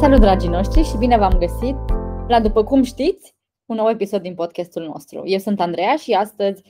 Salut, 0.00 0.20
dragii 0.20 0.48
noștri, 0.48 0.82
și 0.82 0.96
bine 0.96 1.18
v-am 1.18 1.38
găsit 1.38 1.76
la, 2.28 2.40
după 2.40 2.64
cum 2.64 2.82
știți, 2.82 3.34
un 3.66 3.76
nou 3.76 3.88
episod 3.88 4.22
din 4.22 4.34
podcastul 4.34 4.82
nostru. 4.82 5.22
Eu 5.24 5.38
sunt 5.38 5.60
Andreea 5.60 5.96
și 5.96 6.12
astăzi 6.12 6.62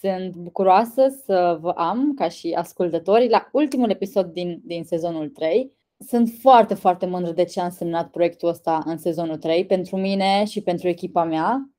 sunt 0.00 0.36
bucuroasă 0.36 1.06
să 1.24 1.58
vă 1.60 1.70
am, 1.70 2.14
ca 2.14 2.28
și 2.28 2.52
ascultători, 2.52 3.28
la 3.28 3.48
ultimul 3.52 3.90
episod 3.90 4.26
din, 4.26 4.60
din 4.64 4.84
sezonul 4.84 5.28
3. 5.28 5.72
Sunt 5.98 6.30
foarte, 6.40 6.74
foarte 6.74 7.06
mândră 7.06 7.32
de 7.32 7.44
ce 7.44 7.60
a 7.60 7.64
însemnat 7.64 8.10
proiectul 8.10 8.48
ăsta 8.48 8.82
în 8.84 8.98
sezonul 8.98 9.36
3 9.36 9.66
pentru 9.66 9.96
mine 9.96 10.44
și 10.44 10.60
pentru 10.60 10.88
echipa 10.88 11.24
mea. 11.24 11.70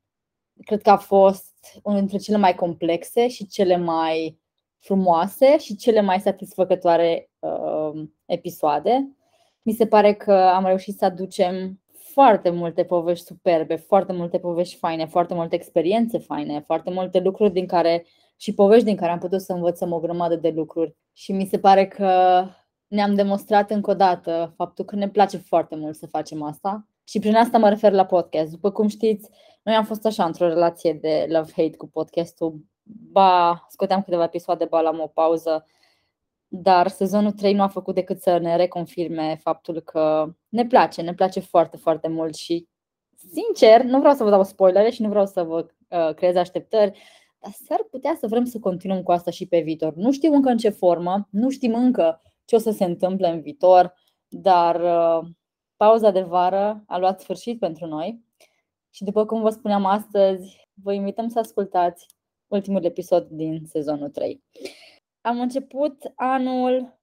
Cred 0.65 0.81
că 0.81 0.89
a 0.89 0.97
fost 0.97 1.79
unul 1.83 1.99
dintre 1.99 2.17
cele 2.17 2.37
mai 2.37 2.55
complexe 2.55 3.27
și 3.27 3.47
cele 3.47 3.77
mai 3.77 4.39
frumoase 4.79 5.57
și 5.57 5.75
cele 5.75 6.01
mai 6.01 6.19
satisfăcătoare 6.19 7.29
uh, 7.39 8.03
episoade. 8.25 9.15
Mi 9.67 9.73
se 9.73 9.87
pare 9.87 10.13
că 10.13 10.33
am 10.33 10.65
reușit 10.65 10.97
să 10.97 11.05
aducem 11.05 11.81
foarte 12.13 12.49
multe 12.49 12.83
povești 12.83 13.25
superbe, 13.25 13.75
foarte 13.75 14.13
multe 14.13 14.39
povești 14.39 14.75
faine, 14.75 15.05
foarte 15.05 15.33
multe 15.33 15.55
experiențe 15.55 16.17
faine, 16.17 16.59
foarte 16.59 16.91
multe 16.91 17.19
lucruri 17.19 17.53
din 17.53 17.65
care 17.65 18.05
și 18.37 18.53
povești 18.53 18.85
din 18.85 18.95
care 18.95 19.11
am 19.11 19.19
putut 19.19 19.41
să 19.41 19.53
învățăm 19.53 19.91
o 19.91 19.99
grămadă 19.99 20.35
de 20.35 20.49
lucruri. 20.49 20.95
Și 21.13 21.31
mi 21.31 21.45
se 21.45 21.59
pare 21.59 21.87
că 21.87 22.43
ne-am 22.87 23.15
demonstrat 23.15 23.71
încă 23.71 23.91
o 23.91 23.93
dată 23.93 24.53
faptul 24.55 24.85
că 24.85 24.95
ne 24.95 25.09
place 25.09 25.37
foarte 25.37 25.75
mult 25.75 25.95
să 25.95 26.07
facem 26.07 26.41
asta. 26.41 26.87
Și 27.03 27.19
prin 27.19 27.35
asta 27.35 27.57
mă 27.57 27.69
refer 27.69 27.91
la 27.91 28.05
podcast. 28.05 28.51
După 28.51 28.71
cum 28.71 28.87
știți, 28.87 29.29
noi 29.63 29.75
am 29.75 29.85
fost 29.85 30.05
așa 30.05 30.25
într-o 30.25 30.47
relație 30.47 30.93
de 30.93 31.27
love-hate 31.29 31.77
cu 31.77 31.87
podcastul. 31.87 32.65
Ba, 33.11 33.65
scoteam 33.69 34.01
câteva 34.01 34.23
episoade, 34.23 34.65
ba, 34.65 34.77
am 34.77 34.99
o 34.99 35.07
pauză 35.07 35.65
dar 36.61 36.87
sezonul 36.87 37.31
3 37.31 37.53
nu 37.53 37.61
a 37.61 37.67
făcut 37.67 37.95
decât 37.95 38.21
să 38.21 38.37
ne 38.37 38.55
reconfirme 38.55 39.39
faptul 39.41 39.79
că 39.79 40.33
ne 40.49 40.65
place, 40.65 41.01
ne 41.01 41.13
place 41.13 41.39
foarte, 41.39 41.77
foarte 41.77 42.07
mult 42.07 42.35
și 42.35 42.67
sincer, 43.33 43.83
nu 43.83 43.99
vreau 43.99 44.13
să 44.13 44.23
vă 44.23 44.29
dau 44.29 44.43
spoilere 44.43 44.89
și 44.89 45.01
nu 45.01 45.09
vreau 45.09 45.25
să 45.25 45.43
vă 45.43 45.65
uh, 45.89 46.13
creez 46.13 46.35
așteptări, 46.35 46.99
dar 47.39 47.51
s-ar 47.51 47.87
putea 47.89 48.15
să 48.19 48.27
vrem 48.27 48.45
să 48.45 48.59
continuăm 48.59 49.03
cu 49.03 49.11
asta 49.11 49.31
și 49.31 49.47
pe 49.47 49.59
viitor. 49.59 49.93
Nu 49.95 50.11
știu 50.11 50.33
încă 50.33 50.49
în 50.49 50.57
ce 50.57 50.69
formă, 50.69 51.27
nu 51.29 51.49
știm 51.49 51.73
încă 51.73 52.21
ce 52.45 52.55
o 52.55 52.59
să 52.59 52.71
se 52.71 52.83
întâmple 52.83 53.27
în 53.27 53.41
viitor, 53.41 53.93
dar 54.27 54.81
uh, 54.81 55.27
pauza 55.75 56.11
de 56.11 56.21
vară 56.21 56.83
a 56.87 56.97
luat 56.97 57.21
sfârșit 57.21 57.59
pentru 57.59 57.85
noi 57.85 58.23
și 58.89 59.03
după 59.03 59.25
cum 59.25 59.41
vă 59.41 59.49
spuneam 59.49 59.85
astăzi, 59.85 60.69
vă 60.73 60.93
invităm 60.93 61.27
să 61.27 61.39
ascultați 61.39 62.07
ultimul 62.47 62.83
episod 62.83 63.27
din 63.27 63.61
sezonul 63.65 64.09
3. 64.09 64.43
Am 65.25 65.39
început 65.39 66.11
anul 66.15 66.99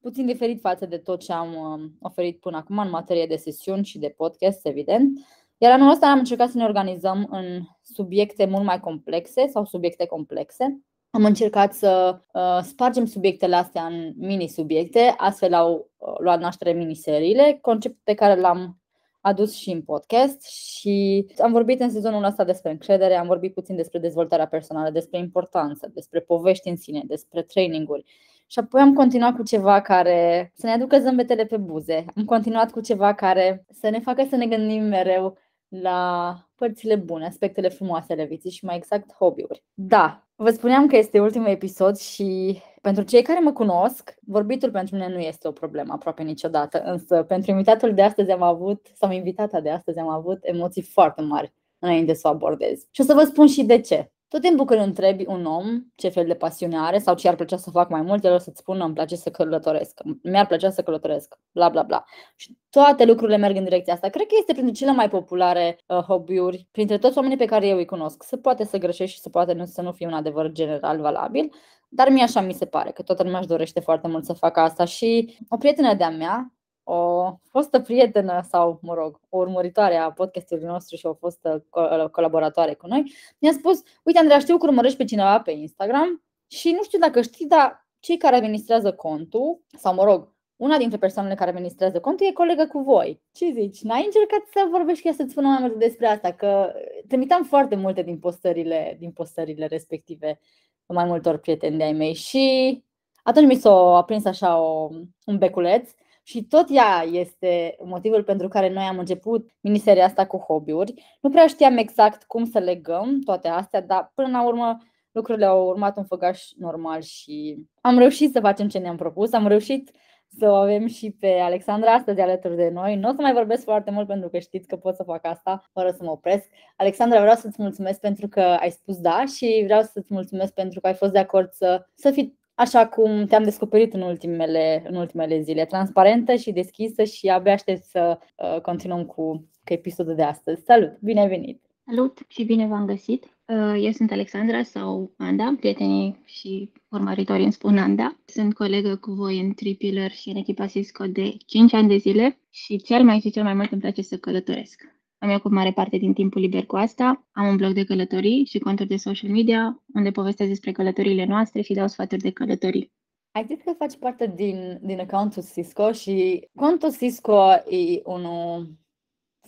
puțin 0.00 0.26
diferit 0.26 0.60
față 0.60 0.86
de 0.86 0.98
tot 0.98 1.20
ce 1.20 1.32
am 1.32 1.54
um, 1.54 1.96
oferit 2.00 2.40
până 2.40 2.56
acum 2.56 2.78
în 2.78 2.90
materie 2.90 3.26
de 3.26 3.36
sesiuni 3.36 3.84
și 3.84 3.98
de 3.98 4.14
podcast, 4.16 4.66
evident. 4.66 5.18
Iar 5.58 5.72
anul 5.72 5.90
ăsta 5.90 6.06
am 6.06 6.18
încercat 6.18 6.48
să 6.48 6.56
ne 6.56 6.64
organizăm 6.64 7.26
în 7.30 7.62
subiecte 7.82 8.46
mult 8.46 8.64
mai 8.64 8.80
complexe 8.80 9.46
sau 9.46 9.64
subiecte 9.64 10.06
complexe. 10.06 10.80
Am 11.10 11.24
încercat 11.24 11.72
să 11.74 12.20
uh, 12.32 12.58
spargem 12.62 13.06
subiectele 13.06 13.56
astea 13.56 13.86
în 13.86 14.12
mini-subiecte, 14.16 15.14
astfel 15.16 15.54
au 15.54 15.90
uh, 15.96 16.14
luat 16.18 16.40
naștere 16.40 16.72
miniseriile, 16.72 17.58
concept 17.60 17.98
pe 18.04 18.14
care 18.14 18.40
l-am 18.40 18.79
adus 19.20 19.54
și 19.54 19.70
în 19.70 19.82
podcast 19.82 20.46
și 20.46 21.26
am 21.38 21.52
vorbit 21.52 21.80
în 21.80 21.90
sezonul 21.90 22.24
ăsta 22.24 22.44
despre 22.44 22.70
încredere, 22.70 23.14
am 23.14 23.26
vorbit 23.26 23.54
puțin 23.54 23.76
despre 23.76 23.98
dezvoltarea 23.98 24.46
personală, 24.46 24.90
despre 24.90 25.18
importanță, 25.18 25.90
despre 25.94 26.20
povești 26.20 26.68
în 26.68 26.76
sine, 26.76 27.02
despre 27.06 27.42
traininguri. 27.42 28.04
Și 28.46 28.58
apoi 28.58 28.80
am 28.80 28.94
continuat 28.94 29.36
cu 29.36 29.42
ceva 29.42 29.80
care 29.80 30.52
să 30.54 30.66
ne 30.66 30.72
aducă 30.72 30.98
zâmbetele 30.98 31.44
pe 31.44 31.56
buze. 31.56 32.04
Am 32.16 32.24
continuat 32.24 32.70
cu 32.70 32.80
ceva 32.80 33.14
care 33.14 33.64
să 33.70 33.88
ne 33.88 34.00
facă 34.00 34.26
să 34.28 34.36
ne 34.36 34.46
gândim 34.46 34.82
mereu 34.82 35.38
la 35.68 36.34
părțile 36.54 36.96
bune, 36.96 37.26
aspectele 37.26 37.68
frumoase 37.68 38.12
ale 38.12 38.24
vieții 38.24 38.50
și 38.50 38.64
mai 38.64 38.76
exact 38.76 39.12
hobby-uri. 39.12 39.64
Da, 39.74 40.28
vă 40.42 40.50
spuneam 40.50 40.86
că 40.86 40.96
este 40.96 41.20
ultimul 41.20 41.46
episod 41.46 41.96
și 41.96 42.60
pentru 42.80 43.02
cei 43.02 43.22
care 43.22 43.40
mă 43.40 43.52
cunosc, 43.52 44.14
vorbitul 44.20 44.70
pentru 44.70 44.94
mine 44.94 45.08
nu 45.08 45.18
este 45.18 45.48
o 45.48 45.52
problemă 45.52 45.92
aproape 45.92 46.22
niciodată, 46.22 46.82
însă 46.84 47.22
pentru 47.22 47.50
invitatul 47.50 47.94
de 47.94 48.02
astăzi 48.02 48.30
am 48.30 48.42
avut, 48.42 48.86
sau 48.94 49.10
invitata 49.10 49.60
de 49.60 49.70
astăzi 49.70 49.98
am 49.98 50.08
avut 50.08 50.38
emoții 50.42 50.82
foarte 50.82 51.22
mari 51.22 51.52
înainte 51.78 52.14
să 52.14 52.28
o 52.28 52.30
abordez. 52.30 52.86
Și 52.90 53.00
o 53.00 53.04
să 53.04 53.14
vă 53.14 53.22
spun 53.22 53.46
și 53.46 53.64
de 53.64 53.80
ce. 53.80 54.10
Tot 54.30 54.40
timpul 54.40 54.64
când 54.64 54.80
întrebi 54.80 55.24
un 55.26 55.44
om 55.44 55.82
ce 55.94 56.08
fel 56.08 56.26
de 56.26 56.34
pasiune 56.34 56.78
are 56.78 56.98
sau 56.98 57.14
ce 57.14 57.28
ar 57.28 57.34
plăcea 57.34 57.56
să 57.56 57.70
fac 57.70 57.88
mai 57.88 58.02
mult, 58.02 58.24
el 58.24 58.32
o 58.32 58.38
să-ți 58.38 58.58
spună 58.58 58.84
îmi 58.84 58.94
place 58.94 59.16
să 59.16 59.30
călătoresc, 59.30 60.00
mi-ar 60.22 60.46
plăcea 60.46 60.70
să 60.70 60.82
călătoresc, 60.82 61.38
bla 61.52 61.68
bla 61.68 61.82
bla. 61.82 62.04
Și 62.36 62.56
toate 62.70 63.04
lucrurile 63.04 63.36
merg 63.36 63.56
în 63.56 63.64
direcția 63.64 63.92
asta. 63.92 64.08
Cred 64.08 64.26
că 64.26 64.34
este 64.38 64.52
printre 64.52 64.72
cele 64.74 64.92
mai 64.92 65.08
populare 65.08 65.78
uh, 65.86 65.96
hobby-uri, 65.96 66.66
printre 66.70 66.98
toți 66.98 67.16
oamenii 67.16 67.36
pe 67.36 67.44
care 67.44 67.66
eu 67.66 67.76
îi 67.76 67.84
cunosc. 67.84 68.22
Se 68.22 68.36
poate 68.36 68.64
să 68.64 68.78
greșești 68.78 69.14
și 69.14 69.22
se 69.22 69.28
poate 69.28 69.52
nu, 69.52 69.64
să 69.64 69.82
nu 69.82 69.92
fie 69.92 70.06
un 70.06 70.12
adevăr 70.12 70.52
general 70.52 71.00
valabil, 71.00 71.52
dar 71.88 72.08
mie 72.08 72.22
așa 72.22 72.40
mi 72.40 72.52
se 72.52 72.66
pare, 72.66 72.90
că 72.90 73.02
toată 73.02 73.22
lumea 73.22 73.38
își 73.38 73.48
dorește 73.48 73.80
foarte 73.80 74.08
mult 74.08 74.24
să 74.24 74.32
facă 74.32 74.60
asta 74.60 74.84
și 74.84 75.38
o 75.48 75.56
prietenă 75.56 75.94
de-a 75.94 76.10
mea, 76.10 76.52
o 76.92 77.34
fostă 77.48 77.80
prietenă 77.80 78.40
sau, 78.48 78.78
mă 78.82 78.94
rog, 78.94 79.20
o 79.28 79.38
urmăritoare 79.38 79.96
a 79.96 80.12
podcastului 80.12 80.64
nostru 80.64 80.96
și 80.96 81.06
o 81.06 81.14
fostă 81.14 81.64
colaboratoare 82.12 82.74
cu 82.74 82.86
noi, 82.86 83.12
mi-a 83.38 83.52
spus, 83.52 83.82
uite 84.02 84.18
Andreea, 84.18 84.40
știu 84.40 84.56
că 84.56 84.66
urmărești 84.66 84.96
pe 84.96 85.04
cineva 85.04 85.40
pe 85.40 85.50
Instagram 85.50 86.24
și 86.46 86.70
nu 86.70 86.82
știu 86.82 86.98
dacă 86.98 87.20
știi, 87.20 87.46
dar 87.46 87.88
cei 87.98 88.16
care 88.16 88.36
administrează 88.36 88.92
contul, 88.92 89.60
sau 89.76 89.94
mă 89.94 90.04
rog, 90.04 90.34
una 90.56 90.78
dintre 90.78 90.98
persoanele 90.98 91.34
care 91.34 91.50
administrează 91.50 92.00
contul 92.00 92.26
e 92.26 92.32
colegă 92.32 92.66
cu 92.66 92.78
voi. 92.78 93.22
Ce 93.32 93.50
zici? 93.50 93.82
N-ai 93.82 94.04
încercat 94.04 94.40
să 94.52 94.68
vorbești 94.70 95.02
chiar 95.02 95.14
să-ți 95.14 95.30
spună 95.30 95.48
mai 95.48 95.58
multe 95.60 95.76
despre 95.76 96.06
asta? 96.06 96.32
Că 96.32 96.72
trimitam 97.08 97.44
foarte 97.44 97.76
multe 97.76 98.02
din 98.02 98.18
postările, 98.18 98.96
din 98.98 99.10
postările 99.10 99.66
respective 99.66 100.38
mai 100.86 101.04
multor 101.04 101.36
prieteni 101.36 101.76
de-ai 101.76 101.92
mei 101.92 102.14
și 102.14 102.84
atunci 103.22 103.46
mi 103.46 103.54
s-a 103.54 103.96
aprins 103.96 104.24
așa 104.24 104.60
o, 104.60 104.88
un 105.26 105.38
beculeț 105.38 105.90
și 106.22 106.44
tot 106.44 106.66
ea 106.70 107.04
este 107.12 107.76
motivul 107.84 108.24
pentru 108.24 108.48
care 108.48 108.72
noi 108.72 108.84
am 108.84 108.98
început 108.98 109.50
miniseria 109.60 110.04
asta 110.04 110.26
cu 110.26 110.36
hobby-uri. 110.36 111.18
Nu 111.20 111.30
prea 111.30 111.46
știam 111.46 111.76
exact 111.76 112.24
cum 112.24 112.44
să 112.44 112.58
legăm 112.58 113.20
toate 113.20 113.48
astea, 113.48 113.82
dar 113.82 114.12
până 114.14 114.28
la 114.28 114.46
urmă 114.46 114.78
lucrurile 115.12 115.44
au 115.44 115.66
urmat 115.66 115.96
un 115.96 116.04
făgaș 116.04 116.42
normal 116.56 117.00
și 117.00 117.58
am 117.80 117.98
reușit 117.98 118.32
să 118.32 118.40
facem 118.40 118.68
ce 118.68 118.78
ne-am 118.78 118.96
propus. 118.96 119.32
Am 119.32 119.46
reușit 119.46 119.90
să 120.38 120.50
o 120.50 120.54
avem 120.54 120.86
și 120.86 121.10
pe 121.20 121.38
Alexandra 121.38 121.92
astăzi 121.92 122.20
alături 122.20 122.56
de 122.56 122.68
noi. 122.68 122.96
Nu 122.96 123.08
o 123.08 123.12
să 123.12 123.20
mai 123.20 123.32
vorbesc 123.32 123.62
foarte 123.62 123.90
mult 123.90 124.06
pentru 124.06 124.28
că 124.28 124.38
știți 124.38 124.68
că 124.68 124.76
pot 124.76 124.94
să 124.94 125.02
fac 125.02 125.26
asta 125.26 125.68
fără 125.72 125.90
să 125.90 126.04
mă 126.04 126.10
opresc. 126.10 126.48
Alexandra, 126.76 127.20
vreau 127.20 127.36
să-ți 127.36 127.62
mulțumesc 127.62 128.00
pentru 128.00 128.28
că 128.28 128.40
ai 128.40 128.70
spus 128.70 128.98
da 129.00 129.24
și 129.36 129.62
vreau 129.64 129.82
să-ți 129.82 130.14
mulțumesc 130.14 130.52
pentru 130.52 130.80
că 130.80 130.86
ai 130.86 130.94
fost 130.94 131.12
de 131.12 131.18
acord 131.18 131.52
să, 131.52 131.86
să 131.94 132.10
fii 132.10 132.38
așa 132.60 132.86
cum 132.86 133.26
te-am 133.26 133.42
descoperit 133.42 133.94
în 133.94 134.00
ultimele, 134.00 134.82
în 134.88 134.94
ultimele 134.94 135.40
zile, 135.40 135.64
transparentă 135.64 136.34
și 136.34 136.52
deschisă 136.52 137.04
și 137.04 137.28
abia 137.28 137.52
aștept 137.52 137.82
să 137.82 138.18
uh, 138.36 138.60
continuăm 138.60 139.04
cu, 139.04 139.48
cu 139.64 139.72
episodul 139.72 140.14
de 140.14 140.22
astăzi. 140.22 140.62
Salut! 140.64 140.98
Bine 141.00 141.20
ai 141.20 141.28
venit! 141.28 141.62
Salut 141.86 142.18
și 142.28 142.44
bine 142.44 142.66
v-am 142.66 142.86
găsit! 142.86 143.24
Uh, 143.46 143.84
eu 143.84 143.90
sunt 143.90 144.12
Alexandra 144.12 144.62
sau 144.62 145.14
Anda, 145.16 145.54
prietenii 145.60 146.20
și 146.24 146.72
urmăritorii 146.88 147.42
îmi 147.42 147.52
spun 147.52 147.78
Anda. 147.78 148.18
Sunt 148.24 148.54
colegă 148.54 148.96
cu 148.96 149.10
voi 149.10 149.40
în 149.40 149.52
Tripiller 149.54 150.10
și 150.10 150.28
în 150.28 150.36
echipa 150.36 150.66
Cisco 150.66 151.04
de 151.06 151.36
5 151.46 151.72
ani 151.72 151.88
de 151.88 151.96
zile 151.96 152.38
și 152.50 152.76
cel 152.76 153.04
mai 153.04 153.20
și 153.20 153.30
cel 153.30 153.42
mai 153.42 153.54
mult 153.54 153.72
îmi 153.72 153.80
place 153.80 154.02
să 154.02 154.16
călătoresc. 154.16 154.89
Am 155.22 155.30
ocup 155.30 155.50
mare 155.50 155.72
parte 155.72 155.96
din 155.96 156.12
timpul 156.12 156.40
liber 156.40 156.66
cu 156.66 156.76
asta. 156.76 157.26
Am 157.32 157.46
un 157.46 157.56
blog 157.56 157.72
de 157.72 157.84
călătorii 157.84 158.44
și 158.44 158.58
conturi 158.58 158.88
de 158.88 158.96
social 158.96 159.30
media 159.30 159.82
unde 159.94 160.10
povestesc 160.10 160.48
despre 160.48 160.72
călătoriile 160.72 161.24
noastre 161.24 161.60
și 161.60 161.74
dau 161.74 161.88
sfaturi 161.88 162.20
de 162.20 162.30
călătorii. 162.30 162.92
Ai 163.32 163.44
zis 163.46 163.56
că 163.64 163.72
faci 163.78 163.96
parte 163.96 164.32
din, 164.34 164.78
din 164.82 165.00
accountul 165.00 165.42
Cisco 165.52 165.92
și 165.92 166.48
contul 166.54 166.92
Cisco 166.92 167.52
e 167.52 168.00
unul 168.04 168.78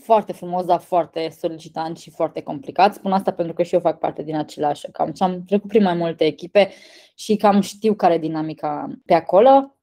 foarte 0.01 0.33
frumos, 0.33 0.65
dar 0.65 0.81
foarte 0.81 1.29
solicitant 1.29 1.99
și 1.99 2.11
foarte 2.11 2.43
complicat. 2.43 2.95
Spun 2.95 3.13
asta 3.13 3.33
pentru 3.33 3.55
că 3.55 3.63
și 3.63 3.75
eu 3.75 3.81
fac 3.81 3.99
parte 3.99 4.23
din 4.23 4.37
același 4.37 4.87
account 4.87 5.17
și 5.17 5.23
am 5.23 5.45
trecut 5.45 5.69
prin 5.69 5.83
mai 5.83 5.95
multe 5.95 6.25
echipe 6.25 6.71
și 7.15 7.37
cam 7.37 7.61
știu 7.61 7.95
care 7.95 8.15
e 8.15 8.19
dinamica 8.19 8.99
pe 9.05 9.15
acolo. 9.15 9.77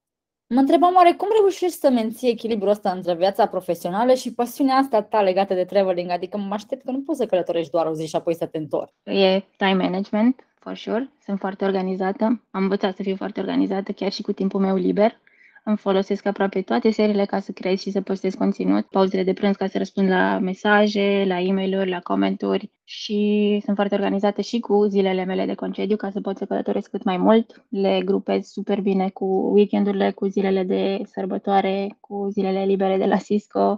Mă 0.54 0.60
întrebam 0.60 0.96
oare 0.96 1.12
cum 1.14 1.28
reușești 1.40 1.78
să 1.78 1.90
menții 1.90 2.30
echilibrul 2.30 2.70
ăsta 2.70 2.92
între 2.92 3.14
viața 3.14 3.46
profesională 3.48 4.14
și 4.14 4.34
pasiunea 4.34 4.76
asta 4.76 5.02
ta 5.02 5.22
legată 5.22 5.54
de 5.54 5.64
traveling? 5.64 6.10
Adică 6.10 6.38
mă 6.38 6.54
aștept 6.54 6.86
că 6.86 6.92
nu 6.92 7.02
poți 7.02 7.18
să 7.18 7.26
călătorești 7.26 7.72
doar 7.72 7.86
o 7.86 7.94
zi 7.94 8.08
și 8.08 8.16
apoi 8.16 8.36
să 8.36 8.46
te 8.46 8.58
întorci. 8.58 8.94
E 9.04 9.44
time 9.58 9.74
management, 9.74 10.46
for 10.60 10.76
sure. 10.76 11.10
Sunt 11.24 11.40
foarte 11.40 11.66
organizată. 11.66 12.24
Am 12.52 12.62
învățat 12.62 12.96
să 12.96 13.04
fiu 13.04 13.16
foarte 13.16 13.40
organizată 13.40 13.92
chiar 13.92 14.12
și 14.12 14.22
cu 14.22 14.32
timpul 14.32 14.60
meu 14.60 14.76
liber. 14.76 15.20
Îmi 15.64 15.78
folosesc 15.78 16.26
aproape 16.26 16.62
toate 16.62 16.92
seriile 16.92 17.26
ca 17.26 17.40
să 17.40 17.52
creez 17.52 17.80
și 17.80 17.92
să 17.92 18.02
postez 18.02 18.34
conținut, 18.34 18.86
pauzele 18.86 19.24
de 19.24 19.34
prânz 19.34 19.56
ca 19.56 19.68
să 19.68 19.78
răspund 19.78 20.10
la 20.10 20.40
mesaje, 20.40 21.24
la 21.28 21.40
e 21.40 21.52
mail 21.52 21.90
la 21.90 22.00
comenturi 22.00 22.72
și 22.84 23.62
sunt 23.64 23.76
foarte 23.76 23.96
organizată 23.96 24.42
și 24.42 24.60
cu 24.60 24.86
zilele 24.86 25.24
mele 25.24 25.46
de 25.46 25.54
concediu 25.54 25.96
ca 25.96 26.10
să 26.10 26.22
pot 26.22 26.38
să 26.38 26.46
călătoresc 26.46 26.90
cât 26.90 27.04
mai 27.04 27.18
mult. 27.18 27.66
Le 27.70 28.02
grupez 28.06 28.48
super 28.48 28.82
bine 28.82 29.10
cu 29.10 29.26
weekendurile, 29.26 30.12
cu 30.12 30.28
zilele 30.28 30.64
de 30.64 31.02
sărbătoare, 31.06 31.98
cu 32.00 32.28
zilele 32.32 32.64
libere 32.66 32.98
de 32.98 33.06
la 33.06 33.18
Cisco 33.18 33.78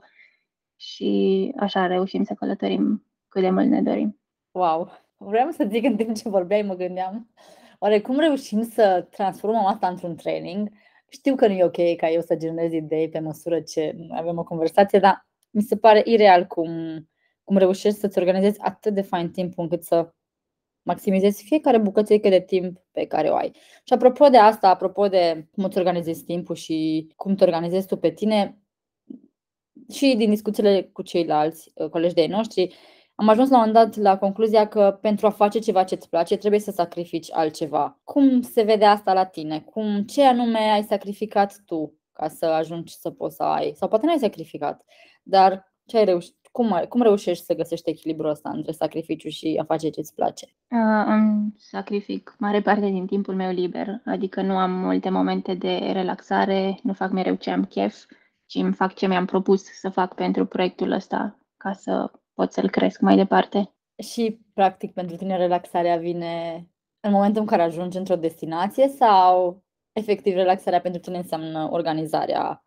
și 0.75 1.51
așa 1.59 1.87
reușim 1.87 2.23
să 2.23 2.33
călătorim 2.33 3.05
cât 3.29 3.41
de 3.41 3.49
mult 3.49 3.67
ne 3.67 3.81
dorim. 3.81 4.19
Wow! 4.51 4.91
Vreau 5.17 5.49
să 5.49 5.67
zic 5.69 5.83
în 5.83 5.95
timp 5.95 6.15
ce 6.15 6.29
vorbeai, 6.29 6.61
mă 6.61 6.73
gândeam, 6.73 7.29
oare 7.79 7.99
cum 7.99 8.19
reușim 8.19 8.63
să 8.63 9.07
transformăm 9.09 9.65
asta 9.65 9.87
într-un 9.87 10.15
training? 10.15 10.69
Știu 11.13 11.35
că 11.35 11.47
nu 11.47 11.53
e 11.53 11.63
ok 11.63 11.95
ca 11.97 12.09
eu 12.09 12.21
să 12.21 12.35
generez 12.35 12.71
idei 12.71 13.09
pe 13.09 13.19
măsură 13.19 13.59
ce 13.61 13.95
avem 14.11 14.37
o 14.37 14.43
conversație, 14.43 14.99
dar 14.99 15.27
mi 15.49 15.61
se 15.61 15.77
pare 15.77 16.01
ireal 16.05 16.45
cum, 16.45 16.69
cum 17.43 17.57
reușești 17.57 17.99
să-ți 17.99 18.17
organizezi 18.17 18.59
atât 18.59 18.93
de 18.93 19.01
fain 19.01 19.31
timpul 19.31 19.63
încât 19.63 19.83
să 19.83 20.13
maximizezi 20.81 21.43
fiecare 21.43 21.77
bucățică 21.77 22.29
de 22.29 22.39
timp 22.39 22.77
pe 22.91 23.05
care 23.05 23.29
o 23.29 23.35
ai. 23.35 23.51
Și 23.83 23.93
apropo 23.93 24.27
de 24.27 24.37
asta, 24.37 24.69
apropo 24.69 25.07
de 25.07 25.47
cum 25.51 25.63
îți 25.63 25.77
organizezi 25.77 26.23
timpul 26.23 26.55
și 26.55 27.07
cum 27.15 27.35
te 27.35 27.43
organizezi 27.43 27.87
tu 27.87 27.97
pe 27.97 28.11
tine, 28.11 28.61
și 29.93 30.15
din 30.17 30.29
discuțiile 30.29 30.89
cu 30.93 31.01
ceilalți 31.01 31.71
uh, 31.75 31.89
colegi 31.89 32.13
de 32.13 32.27
noștri, 32.27 32.75
am 33.21 33.29
ajuns 33.29 33.49
la 33.49 33.57
un 33.57 33.63
moment 33.65 33.93
dat 33.93 34.03
la 34.03 34.17
concluzia 34.17 34.67
că 34.67 34.97
pentru 35.01 35.25
a 35.25 35.29
face 35.29 35.59
ceva 35.59 35.83
ce 35.83 35.95
îți 35.95 36.09
place, 36.09 36.37
trebuie 36.37 36.59
să 36.59 36.71
sacrifici 36.71 37.31
altceva. 37.31 37.99
Cum 38.03 38.41
se 38.41 38.61
vede 38.61 38.85
asta 38.85 39.13
la 39.13 39.25
tine? 39.25 39.59
Cum, 39.59 40.03
ce 40.03 40.25
anume 40.25 40.59
ai 40.59 40.83
sacrificat 40.83 41.55
tu 41.65 41.93
ca 42.11 42.27
să 42.27 42.45
ajungi 42.45 42.97
să 42.97 43.09
poți 43.09 43.35
să 43.35 43.43
ai? 43.43 43.73
Sau 43.75 43.87
poate 43.87 44.05
nu 44.05 44.11
ai 44.11 44.17
sacrificat, 44.17 44.85
dar 45.23 45.73
ce 45.85 45.97
ai 45.97 46.05
reușit? 46.05 46.35
Cum, 46.51 46.85
cum 46.89 47.01
reușești 47.01 47.45
să 47.45 47.53
găsești 47.53 47.89
echilibrul 47.89 48.29
ăsta 48.29 48.49
între 48.49 48.71
sacrificiu 48.71 49.29
și 49.29 49.57
a 49.61 49.63
face 49.63 49.89
ce 49.89 49.99
îți 49.99 50.15
place? 50.15 50.45
Uh, 50.45 51.03
îmi 51.05 51.53
sacrific 51.57 52.35
mare 52.39 52.61
parte 52.61 52.85
din 52.85 53.05
timpul 53.05 53.35
meu 53.35 53.51
liber, 53.51 54.01
adică 54.05 54.41
nu 54.41 54.57
am 54.57 54.71
multe 54.71 55.09
momente 55.09 55.53
de 55.53 55.77
relaxare, 55.77 56.79
nu 56.83 56.93
fac 56.93 57.11
mereu 57.11 57.35
ce 57.35 57.51
am 57.51 57.65
chef, 57.65 58.05
ci 58.45 58.55
îmi 58.55 58.73
fac 58.73 58.93
ce 58.93 59.07
mi-am 59.07 59.25
propus 59.25 59.63
să 59.63 59.89
fac 59.89 60.15
pentru 60.15 60.45
proiectul 60.45 60.91
ăsta 60.91 61.39
ca 61.57 61.73
să 61.73 62.11
pot 62.41 62.51
să-l 62.51 62.69
cresc 62.69 62.99
mai 62.99 63.15
departe. 63.15 63.73
Și, 64.03 64.39
practic, 64.53 64.93
pentru 64.93 65.15
tine 65.15 65.37
relaxarea 65.37 65.97
vine 65.97 66.65
în 66.99 67.11
momentul 67.11 67.41
în 67.41 67.47
care 67.47 67.61
ajungi 67.61 67.97
într-o 67.97 68.15
destinație 68.15 68.87
sau, 68.87 69.63
efectiv, 69.91 70.33
relaxarea 70.33 70.81
pentru 70.81 71.01
tine 71.01 71.17
înseamnă 71.17 71.67
organizarea 71.71 72.65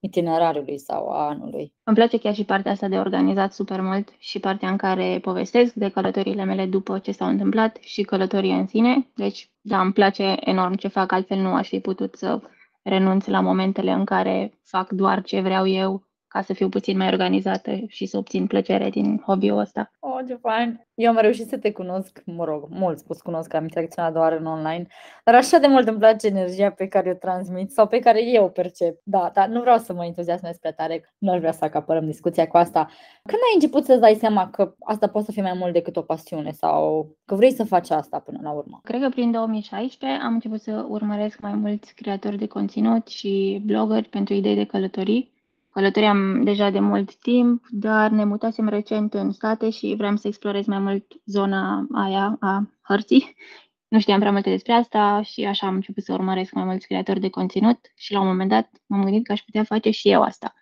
itinerariului 0.00 0.78
sau 0.78 1.08
a 1.08 1.28
anului? 1.28 1.74
Îmi 1.82 1.96
place 1.96 2.18
chiar 2.18 2.34
și 2.34 2.44
partea 2.44 2.72
asta 2.72 2.88
de 2.88 2.98
organizat 2.98 3.52
super 3.52 3.80
mult 3.80 4.08
și 4.18 4.40
partea 4.40 4.68
în 4.70 4.76
care 4.76 5.18
povestesc 5.22 5.74
de 5.74 5.88
călătorile 5.88 6.44
mele 6.44 6.66
după 6.66 6.98
ce 6.98 7.12
s-au 7.12 7.28
întâmplat 7.28 7.76
și 7.80 8.02
călătorii 8.02 8.52
în 8.52 8.66
sine. 8.66 9.10
Deci, 9.14 9.50
da, 9.60 9.80
îmi 9.80 9.92
place 9.92 10.36
enorm 10.40 10.74
ce 10.74 10.88
fac, 10.88 11.12
altfel 11.12 11.38
nu 11.38 11.54
aș 11.54 11.68
fi 11.68 11.80
putut 11.80 12.14
să 12.14 12.40
renunț 12.82 13.26
la 13.26 13.40
momentele 13.40 13.90
în 13.90 14.04
care 14.04 14.58
fac 14.64 14.90
doar 14.90 15.22
ce 15.22 15.40
vreau 15.40 15.66
eu 15.66 16.02
ca 16.34 16.42
să 16.42 16.52
fiu 16.52 16.68
puțin 16.68 16.96
mai 16.96 17.08
organizată 17.08 17.78
și 17.86 18.06
să 18.06 18.16
obțin 18.16 18.46
plăcere 18.46 18.90
din 18.90 19.22
hobby-ul 19.26 19.58
ăsta. 19.58 19.90
Oh, 19.98 20.18
ce 20.26 20.34
fain! 20.34 20.86
Eu 20.94 21.10
am 21.10 21.18
reușit 21.20 21.48
să 21.48 21.58
te 21.58 21.72
cunosc, 21.72 22.22
mă 22.26 22.44
rog, 22.44 22.66
mult 22.68 22.98
spus 22.98 23.20
cunosc 23.20 23.48
că 23.48 23.56
am 23.56 23.62
interacționat 23.62 24.12
doar 24.12 24.32
în 24.32 24.46
online, 24.46 24.86
dar 25.24 25.34
așa 25.34 25.58
de 25.58 25.66
mult 25.66 25.88
îmi 25.88 25.98
place 25.98 26.26
energia 26.26 26.70
pe 26.70 26.86
care 26.86 27.10
o 27.10 27.14
transmit 27.14 27.70
sau 27.70 27.86
pe 27.86 27.98
care 27.98 28.24
eu 28.24 28.44
o 28.44 28.48
percep. 28.48 29.00
Da, 29.02 29.30
dar 29.34 29.48
nu 29.48 29.60
vreau 29.60 29.78
să 29.78 29.92
mă 29.92 30.04
entuziasmez 30.04 30.56
prea 30.56 30.72
tare, 30.72 31.14
nu 31.18 31.32
aș 31.32 31.38
vrea 31.38 31.52
să 31.52 31.64
acapărăm 31.64 32.04
discuția 32.06 32.46
cu 32.46 32.56
asta. 32.56 32.88
Când 33.22 33.40
ai 33.42 33.54
început 33.54 33.84
să-ți 33.84 34.00
dai 34.00 34.14
seama 34.14 34.50
că 34.50 34.74
asta 34.84 35.06
poate 35.06 35.26
să 35.26 35.32
fie 35.32 35.42
mai 35.42 35.56
mult 35.58 35.72
decât 35.72 35.96
o 35.96 36.02
pasiune 36.02 36.50
sau 36.50 37.08
că 37.24 37.34
vrei 37.34 37.52
să 37.52 37.64
faci 37.64 37.90
asta 37.90 38.18
până 38.18 38.38
la 38.42 38.50
urmă? 38.50 38.80
Cred 38.82 39.00
că 39.00 39.08
prin 39.08 39.30
2016 39.30 40.20
am 40.22 40.32
început 40.32 40.60
să 40.60 40.86
urmăresc 40.88 41.40
mai 41.40 41.54
mulți 41.54 41.94
creatori 41.94 42.38
de 42.38 42.46
conținut 42.46 43.06
și 43.06 43.62
blogări 43.66 44.08
pentru 44.08 44.34
idei 44.34 44.54
de 44.54 44.64
călătorii 44.64 45.33
Călătoream 45.74 46.42
deja 46.42 46.70
de 46.70 46.78
mult 46.78 47.16
timp, 47.16 47.64
dar 47.70 48.10
ne 48.10 48.24
mutasem 48.24 48.68
recent 48.68 49.14
în 49.14 49.32
state 49.32 49.70
și 49.70 49.94
vreau 49.96 50.16
să 50.16 50.28
explorez 50.28 50.66
mai 50.66 50.78
mult 50.78 51.04
zona 51.24 51.86
aia 51.92 52.36
a 52.40 52.70
hărții. 52.82 53.34
Nu 53.88 54.00
știam 54.00 54.18
prea 54.18 54.32
multe 54.32 54.50
despre 54.50 54.72
asta 54.72 55.22
și 55.22 55.44
așa 55.44 55.66
am 55.66 55.74
început 55.74 56.02
să 56.02 56.12
urmăresc 56.12 56.52
mai 56.52 56.64
mulți 56.64 56.86
creatori 56.86 57.20
de 57.20 57.28
conținut 57.28 57.78
și 57.96 58.12
la 58.12 58.20
un 58.20 58.26
moment 58.26 58.50
dat 58.50 58.70
m-am 58.86 59.02
gândit 59.02 59.26
că 59.26 59.32
aș 59.32 59.40
putea 59.40 59.62
face 59.62 59.90
și 59.90 60.10
eu 60.10 60.22
asta. 60.22 60.54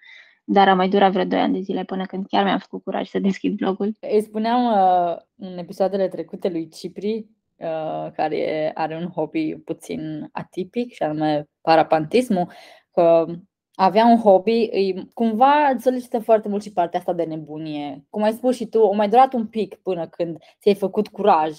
Dar 0.45 0.69
a 0.69 0.75
mai 0.75 0.89
durat 0.89 1.13
vreo 1.13 1.25
2 1.25 1.39
ani 1.39 1.53
de 1.53 1.61
zile 1.61 1.85
până 1.85 2.07
când 2.07 2.27
chiar 2.27 2.45
mi-am 2.45 2.59
făcut 2.59 2.83
curaj 2.83 3.09
să 3.09 3.19
deschid 3.19 3.57
blogul. 3.57 3.97
Îi 4.01 4.23
spuneam 4.23 4.65
uh, 4.65 5.17
în 5.37 5.59
episoadele 5.59 6.09
trecute 6.09 6.49
lui 6.49 6.69
Cipri, 6.69 7.27
uh, 7.57 8.11
care 8.13 8.71
are 8.75 8.97
un 8.97 9.07
hobby 9.07 9.55
puțin 9.55 10.29
atipic 10.33 10.93
și 10.93 11.03
anume 11.03 11.49
parapantismul, 11.61 12.49
că 12.93 13.27
avea 13.75 14.05
un 14.07 14.19
hobby, 14.19 14.69
îi, 14.73 15.09
cumva 15.15 15.69
îți 15.75 15.83
solicită 15.83 16.19
foarte 16.19 16.49
mult 16.49 16.63
și 16.63 16.73
partea 16.73 16.99
asta 16.99 17.13
de 17.13 17.23
nebunie. 17.23 18.07
Cum 18.11 18.23
ai 18.23 18.33
spus 18.33 18.57
și 18.57 18.67
tu, 18.67 18.79
o 18.79 18.95
mai 18.95 19.09
durat 19.09 19.33
un 19.33 19.47
pic 19.47 19.75
până 19.75 20.07
când 20.07 20.37
ți-ai 20.61 20.75
făcut 20.75 21.09
curaj 21.09 21.53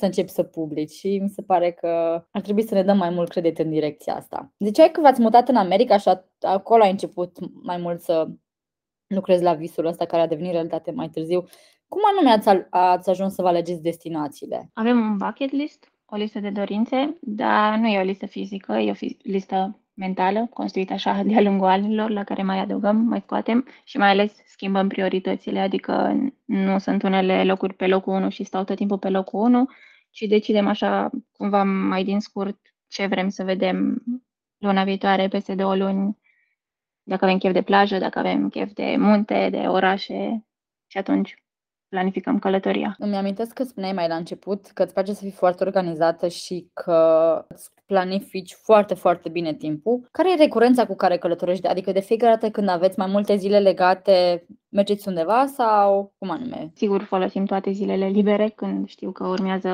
să 0.00 0.04
începi 0.04 0.30
să 0.30 0.42
publici 0.42 0.90
și 0.90 1.18
mi 1.18 1.28
se 1.28 1.42
pare 1.42 1.70
că 1.70 2.24
ar 2.30 2.40
trebui 2.40 2.62
să 2.62 2.74
ne 2.74 2.82
dăm 2.82 2.96
mai 2.96 3.10
mult 3.10 3.28
credit 3.28 3.58
în 3.58 3.70
direcția 3.70 4.14
asta. 4.14 4.52
Ziceai 4.58 4.90
că 4.90 5.00
v-ați 5.00 5.20
mutat 5.20 5.48
în 5.48 5.56
America 5.56 5.98
și 5.98 6.08
acolo 6.40 6.82
ai 6.82 6.90
început 6.90 7.36
mai 7.62 7.76
mult 7.76 8.00
să 8.00 8.28
lucrezi 9.06 9.42
la 9.42 9.54
visul 9.54 9.86
ăsta 9.86 10.04
care 10.04 10.22
a 10.22 10.26
devenit 10.26 10.52
realitate 10.52 10.90
mai 10.90 11.08
târziu. 11.08 11.44
Cum 11.88 12.00
anume 12.04 12.30
ați, 12.30 12.66
ați 12.70 13.10
ajuns 13.10 13.34
să 13.34 13.42
vă 13.42 13.48
alegeți 13.48 13.82
destinațiile? 13.82 14.70
Avem 14.74 14.98
un 14.98 15.16
bucket 15.16 15.50
list, 15.50 15.92
o 16.06 16.16
listă 16.16 16.40
de 16.40 16.50
dorințe, 16.50 17.18
dar 17.20 17.78
nu 17.78 17.86
e 17.86 17.98
o 18.00 18.04
listă 18.04 18.26
fizică, 18.26 18.72
e 18.72 18.90
o 18.90 19.06
listă 19.22 19.79
mentală, 19.94 20.46
construită 20.52 20.92
așa 20.92 21.22
de-a 21.26 21.40
lungul 21.40 21.66
anilor, 21.66 22.10
la 22.10 22.24
care 22.24 22.42
mai 22.42 22.58
adăugăm, 22.58 22.96
mai 22.96 23.20
scoatem 23.20 23.66
și 23.84 23.96
mai 23.98 24.08
ales 24.08 24.36
schimbăm 24.46 24.88
prioritățile, 24.88 25.60
adică 25.60 26.16
nu 26.44 26.78
sunt 26.78 27.02
unele 27.02 27.44
locuri 27.44 27.74
pe 27.74 27.86
locul 27.86 28.12
1 28.12 28.28
și 28.30 28.44
stau 28.44 28.64
tot 28.64 28.76
timpul 28.76 28.98
pe 28.98 29.08
locul 29.08 29.40
1, 29.40 29.68
ci 30.10 30.20
decidem 30.20 30.66
așa 30.66 31.10
cumva 31.32 31.64
mai 31.64 32.04
din 32.04 32.20
scurt 32.20 32.58
ce 32.88 33.06
vrem 33.06 33.28
să 33.28 33.44
vedem 33.44 34.02
luna 34.58 34.84
viitoare, 34.84 35.28
peste 35.28 35.54
două 35.54 35.76
luni, 35.76 36.18
dacă 37.02 37.24
avem 37.24 37.38
chef 37.38 37.52
de 37.52 37.62
plajă, 37.62 37.98
dacă 37.98 38.18
avem 38.18 38.48
chef 38.48 38.72
de 38.72 38.96
munte, 38.98 39.48
de 39.50 39.58
orașe 39.58 40.46
și 40.86 40.98
atunci 40.98 41.39
planificăm 41.90 42.38
călătoria. 42.38 42.94
Îmi 42.98 43.16
amintesc 43.16 43.52
că 43.52 43.62
spuneai 43.62 43.92
mai 43.92 44.08
la 44.08 44.14
început 44.14 44.66
că 44.66 44.82
îți 44.82 44.92
place 44.92 45.12
să 45.12 45.20
fii 45.22 45.30
foarte 45.30 45.64
organizată 45.64 46.28
și 46.28 46.70
că 46.74 47.44
îți 47.48 47.70
planifici 47.86 48.52
foarte, 48.54 48.94
foarte 48.94 49.28
bine 49.28 49.54
timpul. 49.54 50.08
Care 50.10 50.32
e 50.32 50.36
recurența 50.36 50.86
cu 50.86 50.96
care 50.96 51.18
călătorești? 51.18 51.66
Adică 51.66 51.92
de 51.92 52.00
fiecare 52.00 52.32
dată 52.32 52.50
când 52.50 52.68
aveți 52.68 52.98
mai 52.98 53.08
multe 53.10 53.36
zile 53.36 53.58
legate, 53.58 54.46
mergeți 54.68 55.08
undeva 55.08 55.46
sau 55.46 56.14
cum 56.18 56.30
anume? 56.30 56.70
Sigur, 56.74 57.02
folosim 57.02 57.44
toate 57.44 57.70
zilele 57.70 58.06
libere 58.06 58.48
când 58.48 58.88
știu 58.88 59.12
că 59.12 59.26
urmează 59.26 59.68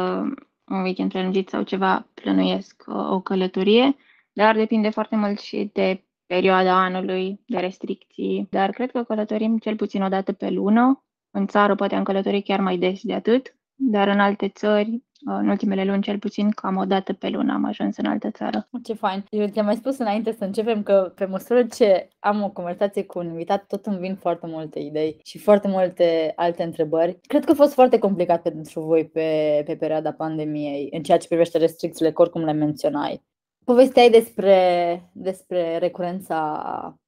un 0.69 0.83
weekend 0.83 1.11
prelungit 1.11 1.49
sau 1.49 1.63
ceva, 1.63 2.09
plănuiesc 2.15 2.85
uh, 2.87 3.11
o 3.11 3.21
călătorie, 3.21 3.97
dar 4.33 4.57
depinde 4.57 4.89
foarte 4.91 5.17
mult 5.17 5.41
și 5.41 5.71
de 5.73 6.05
perioada 6.27 6.85
anului, 6.85 7.41
de 7.47 7.59
restricții, 7.59 8.47
dar 8.51 8.71
cred 8.71 8.91
că 8.91 9.03
călătorim 9.03 9.59
cel 9.59 9.77
puțin 9.77 10.03
o 10.03 10.09
dată 10.09 10.33
pe 10.33 10.51
lună, 10.51 11.05
în 11.37 11.47
țară 11.47 11.75
poate 11.75 11.95
am 11.95 12.03
călătorit 12.03 12.45
chiar 12.45 12.61
mai 12.61 12.77
des 12.77 13.01
de 13.03 13.15
atât, 13.15 13.57
dar 13.75 14.09
în 14.09 14.21
alte 14.21 14.49
țări, 14.49 15.03
în 15.25 15.49
ultimele 15.49 15.85
luni 15.85 16.03
cel 16.03 16.19
puțin, 16.19 16.51
cam 16.51 16.77
o 16.77 16.85
dată 16.85 17.13
pe 17.13 17.29
lună 17.29 17.53
am 17.53 17.65
ajuns 17.65 17.97
în 17.97 18.07
altă 18.07 18.31
țară. 18.31 18.69
Ce 18.83 18.93
fain! 18.93 19.25
Eu 19.31 19.47
ți-am 19.47 19.65
mai 19.65 19.77
spus 19.77 19.99
înainte 19.99 20.33
să 20.33 20.45
începem 20.45 20.83
că 20.83 21.13
pe 21.15 21.25
măsură 21.25 21.63
ce 21.63 22.09
am 22.19 22.43
o 22.43 22.51
conversație 22.51 23.05
cu 23.05 23.19
un 23.19 23.27
invitat, 23.27 23.67
tot 23.67 23.87
îmi 23.87 23.99
vin 23.99 24.17
foarte 24.17 24.47
multe 24.47 24.79
idei 24.79 25.21
și 25.25 25.39
foarte 25.39 25.69
multe 25.69 26.33
alte 26.37 26.63
întrebări. 26.63 27.19
Cred 27.27 27.45
că 27.45 27.51
a 27.51 27.55
fost 27.55 27.73
foarte 27.73 27.99
complicat 27.99 28.43
pentru 28.43 28.81
voi 28.81 29.07
pe, 29.07 29.63
pe 29.67 29.77
perioada 29.77 30.13
pandemiei, 30.13 30.89
în 30.93 31.03
ceea 31.03 31.19
ce 31.19 31.29
privește 31.29 31.59
restricțiile, 31.59 32.13
că 32.13 32.23
oricum 32.23 32.45
le 32.45 32.53
menționai. 32.53 33.23
Povesteai 33.65 34.11
despre, 34.11 35.11
despre 35.13 35.79
recurența 35.79 36.63
Um, 36.91 37.06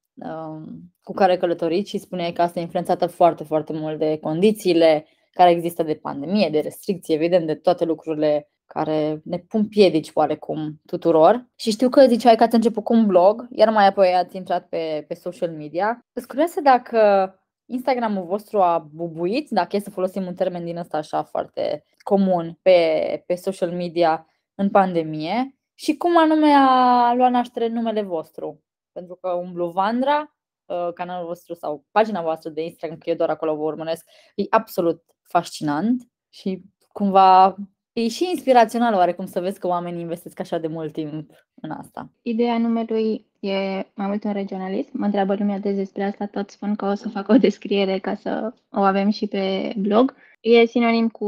cu 1.03 1.13
care 1.13 1.37
călătoriți 1.37 1.89
și 1.89 1.97
spuneai 1.97 2.31
că 2.31 2.41
asta 2.41 2.59
e 2.59 2.61
influențată 2.61 3.07
foarte, 3.07 3.43
foarte 3.43 3.73
mult 3.73 3.99
de 3.99 4.17
condițiile 4.21 5.05
care 5.31 5.49
există 5.49 5.83
de 5.83 5.95
pandemie, 5.95 6.49
de 6.49 6.59
restricții, 6.59 7.13
evident, 7.13 7.47
de 7.47 7.55
toate 7.55 7.85
lucrurile 7.85 8.49
care 8.65 9.21
ne 9.23 9.37
pun 9.37 9.67
piedici 9.67 10.11
oarecum 10.13 10.81
tuturor. 10.85 11.47
Și 11.55 11.71
știu 11.71 11.89
că 11.89 12.05
ziceai 12.07 12.35
că 12.35 12.43
ați 12.43 12.55
început 12.55 12.83
cu 12.83 12.93
un 12.93 13.05
blog, 13.05 13.47
iar 13.51 13.69
mai 13.69 13.87
apoi 13.87 14.13
ați 14.13 14.35
intrat 14.35 14.67
pe, 14.67 15.05
pe 15.07 15.13
social 15.13 15.49
media. 15.49 16.05
Îți 16.13 16.27
curioasă 16.27 16.61
dacă 16.61 17.33
Instagramul 17.65 18.25
vostru 18.25 18.61
a 18.61 18.89
bubuit, 18.93 19.49
dacă 19.49 19.75
e 19.75 19.79
să 19.79 19.89
folosim 19.89 20.25
un 20.25 20.33
termen 20.33 20.63
din 20.63 20.77
ăsta 20.77 20.97
așa 20.97 21.23
foarte 21.23 21.83
comun 21.97 22.59
pe, 22.61 23.23
pe 23.25 23.35
social 23.35 23.71
media 23.71 24.27
în 24.55 24.69
pandemie 24.69 25.55
și 25.73 25.95
cum 25.97 26.17
anume 26.17 26.51
a 26.51 27.13
luat 27.15 27.31
naștere 27.31 27.67
numele 27.67 28.01
vostru 28.01 28.63
pentru 28.99 29.17
că 29.21 29.29
umblu 29.29 29.69
Vandra, 29.69 30.35
uh, 30.65 30.93
canalul 30.93 31.27
vostru 31.27 31.53
sau 31.53 31.85
pagina 31.91 32.21
voastră 32.21 32.49
de 32.49 32.61
Instagram, 32.61 32.97
că 32.97 33.09
eu 33.09 33.15
doar 33.15 33.29
acolo 33.29 33.55
vă 33.55 33.63
urmăresc, 33.63 34.05
e 34.35 34.43
absolut 34.49 35.03
fascinant 35.21 36.09
și 36.29 36.61
cumva 36.91 37.55
e 37.93 38.07
și 38.07 38.29
inspirațional 38.29 38.93
oarecum 38.93 39.25
să 39.25 39.39
vezi 39.39 39.59
că 39.59 39.67
oamenii 39.67 40.01
investesc 40.01 40.39
așa 40.39 40.57
de 40.57 40.67
mult 40.67 40.93
timp 40.93 41.31
în 41.61 41.71
asta. 41.71 42.11
Ideea 42.21 42.57
numelui 42.57 43.27
e 43.39 43.55
mai 43.93 44.07
mult 44.07 44.23
un 44.23 44.33
regionalist. 44.33 44.93
Mă 44.93 45.05
întreabă 45.05 45.35
lumea 45.35 45.59
de 45.59 45.71
despre 45.71 46.03
asta, 46.03 46.25
tot 46.25 46.49
spun 46.49 46.75
că 46.75 46.85
o 46.85 46.93
să 46.93 47.09
fac 47.09 47.27
o 47.27 47.37
descriere 47.37 47.99
ca 47.99 48.15
să 48.15 48.53
o 48.71 48.79
avem 48.79 49.09
și 49.09 49.27
pe 49.27 49.73
blog. 49.77 50.15
E 50.41 50.65
sinonim 50.65 51.09
cu 51.09 51.27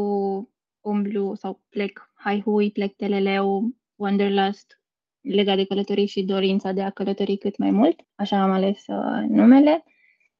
umblu 0.81 1.35
sau 1.35 1.61
plec 1.69 2.11
haihui, 2.13 2.71
plec 2.71 2.95
teleleu, 2.95 3.63
wanderlust, 3.95 4.80
legat 5.21 5.55
de 5.55 5.65
călătorii 5.65 6.05
și 6.05 6.23
dorința 6.23 6.71
de 6.71 6.81
a 6.81 6.89
călători 6.89 7.37
cât 7.37 7.57
mai 7.57 7.71
mult. 7.71 7.99
Așa 8.15 8.41
am 8.41 8.51
ales 8.51 8.83
uh, 8.87 9.27
numele. 9.27 9.83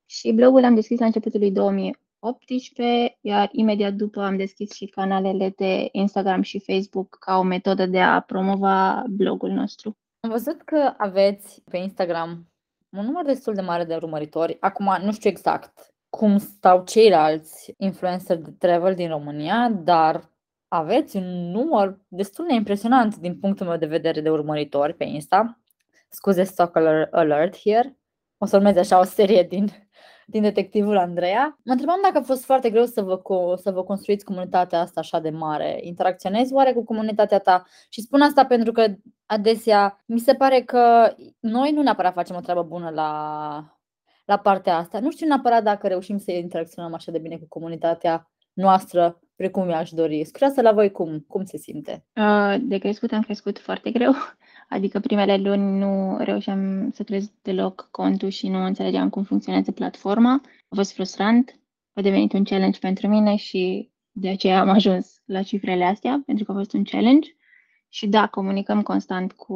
Și 0.06 0.32
blogul 0.32 0.64
am 0.64 0.76
deschis 0.76 1.00
la 1.00 1.06
începutul 1.06 1.40
lui 1.40 1.52
2018, 1.52 3.18
iar 3.22 3.50
imediat 3.52 3.94
după 3.94 4.22
am 4.22 4.38
deschis 4.38 4.72
și 4.72 4.86
canalele 4.86 5.54
de 5.58 5.90
Instagram 5.92 6.42
și 6.42 6.60
Facebook 6.60 7.18
ca 7.20 7.38
o 7.38 7.44
metodă 7.44 7.86
de 7.86 8.00
a 8.00 8.20
promova 8.20 9.04
blogul 9.10 9.50
nostru. 9.50 9.98
Am 10.20 10.30
văzut 10.30 10.62
că 10.62 10.94
aveți 10.98 11.64
pe 11.70 11.78
Instagram 11.78 12.46
un 12.90 13.06
număr 13.06 13.26
destul 13.26 13.54
de 13.54 13.62
mare 13.62 13.84
de 13.84 13.96
urmăritori. 13.96 14.58
Acum 14.60 14.98
nu 15.04 15.12
știu 15.12 15.30
exact 15.30 15.94
cum 16.10 16.38
stau 16.38 16.84
ceilalți 16.84 17.74
influencer 17.78 18.38
de 18.38 18.52
travel 18.52 18.96
din 18.96 19.08
România, 19.08 19.70
dar 19.70 20.30
aveți 20.74 21.18
un 21.18 21.52
număr 21.52 22.00
destul 22.08 22.46
de 22.48 22.54
impresionant 22.54 23.16
din 23.16 23.40
punctul 23.40 23.66
meu 23.66 23.78
de 23.78 23.86
vedere 23.86 24.22
de 24.22 24.30
urmăritori 24.30 24.94
pe 24.94 25.04
Insta. 25.04 25.60
Scuze 26.10 26.44
stock 26.44 26.76
alert 27.12 27.58
here. 27.58 27.98
O 28.38 28.46
să 28.46 28.56
urmeze 28.56 28.80
așa 28.80 29.00
o 29.00 29.04
serie 29.04 29.44
din, 29.44 29.68
din 30.26 30.42
detectivul 30.42 30.98
Andreea. 30.98 31.60
Mă 31.64 31.72
întrebam 31.72 32.00
dacă 32.04 32.18
a 32.18 32.22
fost 32.22 32.46
foarte 32.46 32.70
greu 32.70 32.86
să 32.86 33.02
vă, 33.02 33.22
să 33.62 33.72
vă 33.72 33.84
construiți 33.84 34.26
comunitatea 34.26 34.80
asta 34.80 35.00
așa 35.00 35.20
de 35.20 35.30
mare. 35.30 35.80
Interacționezi 35.82 36.54
oare 36.54 36.74
cu 36.74 36.84
comunitatea 36.84 37.40
ta? 37.40 37.66
Și 37.90 38.02
spun 38.02 38.22
asta 38.22 38.46
pentru 38.46 38.72
că 38.72 38.86
adesea 39.26 40.04
mi 40.06 40.20
se 40.20 40.34
pare 40.34 40.62
că 40.62 41.14
noi 41.40 41.72
nu 41.72 41.82
neapărat 41.82 42.14
facem 42.14 42.36
o 42.36 42.40
treabă 42.40 42.64
bună 42.64 42.90
la, 42.90 43.78
la 44.26 44.38
partea 44.38 44.78
asta. 44.78 45.00
Nu 45.00 45.12
știu 45.12 45.28
neapărat 45.28 45.64
dacă 45.64 45.88
reușim 45.88 46.18
să 46.18 46.32
interacționăm 46.32 46.94
așa 46.94 47.12
de 47.12 47.20
bine 47.20 47.38
cu 47.38 47.46
comunitatea 47.48 48.32
noastră 48.62 49.20
precum 49.36 49.66
mi-aș 49.66 49.90
dori. 49.90 50.24
Scria 50.24 50.52
la 50.62 50.72
voi 50.72 50.92
cum, 50.92 51.26
cum 51.28 51.44
se 51.44 51.58
simte? 51.58 52.06
De 52.60 52.78
crescut 52.78 53.12
am 53.12 53.22
crescut 53.22 53.60
foarte 53.60 53.92
greu, 53.92 54.14
adică 54.70 55.00
primele 55.00 55.38
luni 55.38 55.78
nu 55.78 56.18
reușeam 56.20 56.92
să 56.94 57.04
crez 57.04 57.32
deloc 57.42 57.88
contul 57.92 58.30
și 58.30 58.48
nu 58.48 58.64
înțelegeam 58.66 59.10
cum 59.10 59.24
funcționează 59.24 59.72
platforma. 59.72 60.42
A 60.70 60.76
fost 60.76 60.94
frustrant, 60.94 61.60
a 61.94 62.02
devenit 62.02 62.34
un 62.34 62.44
challenge 62.44 62.80
pentru 62.80 63.08
mine 63.08 63.36
și 63.36 63.92
de 64.12 64.30
aceea 64.30 64.60
am 64.60 64.70
ajuns 64.70 65.22
la 65.26 65.42
cifrele 65.44 65.84
astea, 65.84 66.24
pentru 66.26 66.46
că 66.46 66.52
a 66.52 66.56
fost 66.56 66.74
un 66.74 66.84
challenge. 66.84 67.30
Și 67.90 68.08
da, 68.08 68.28
comunicăm 68.28 68.82
constant 68.82 69.32
cu 69.32 69.54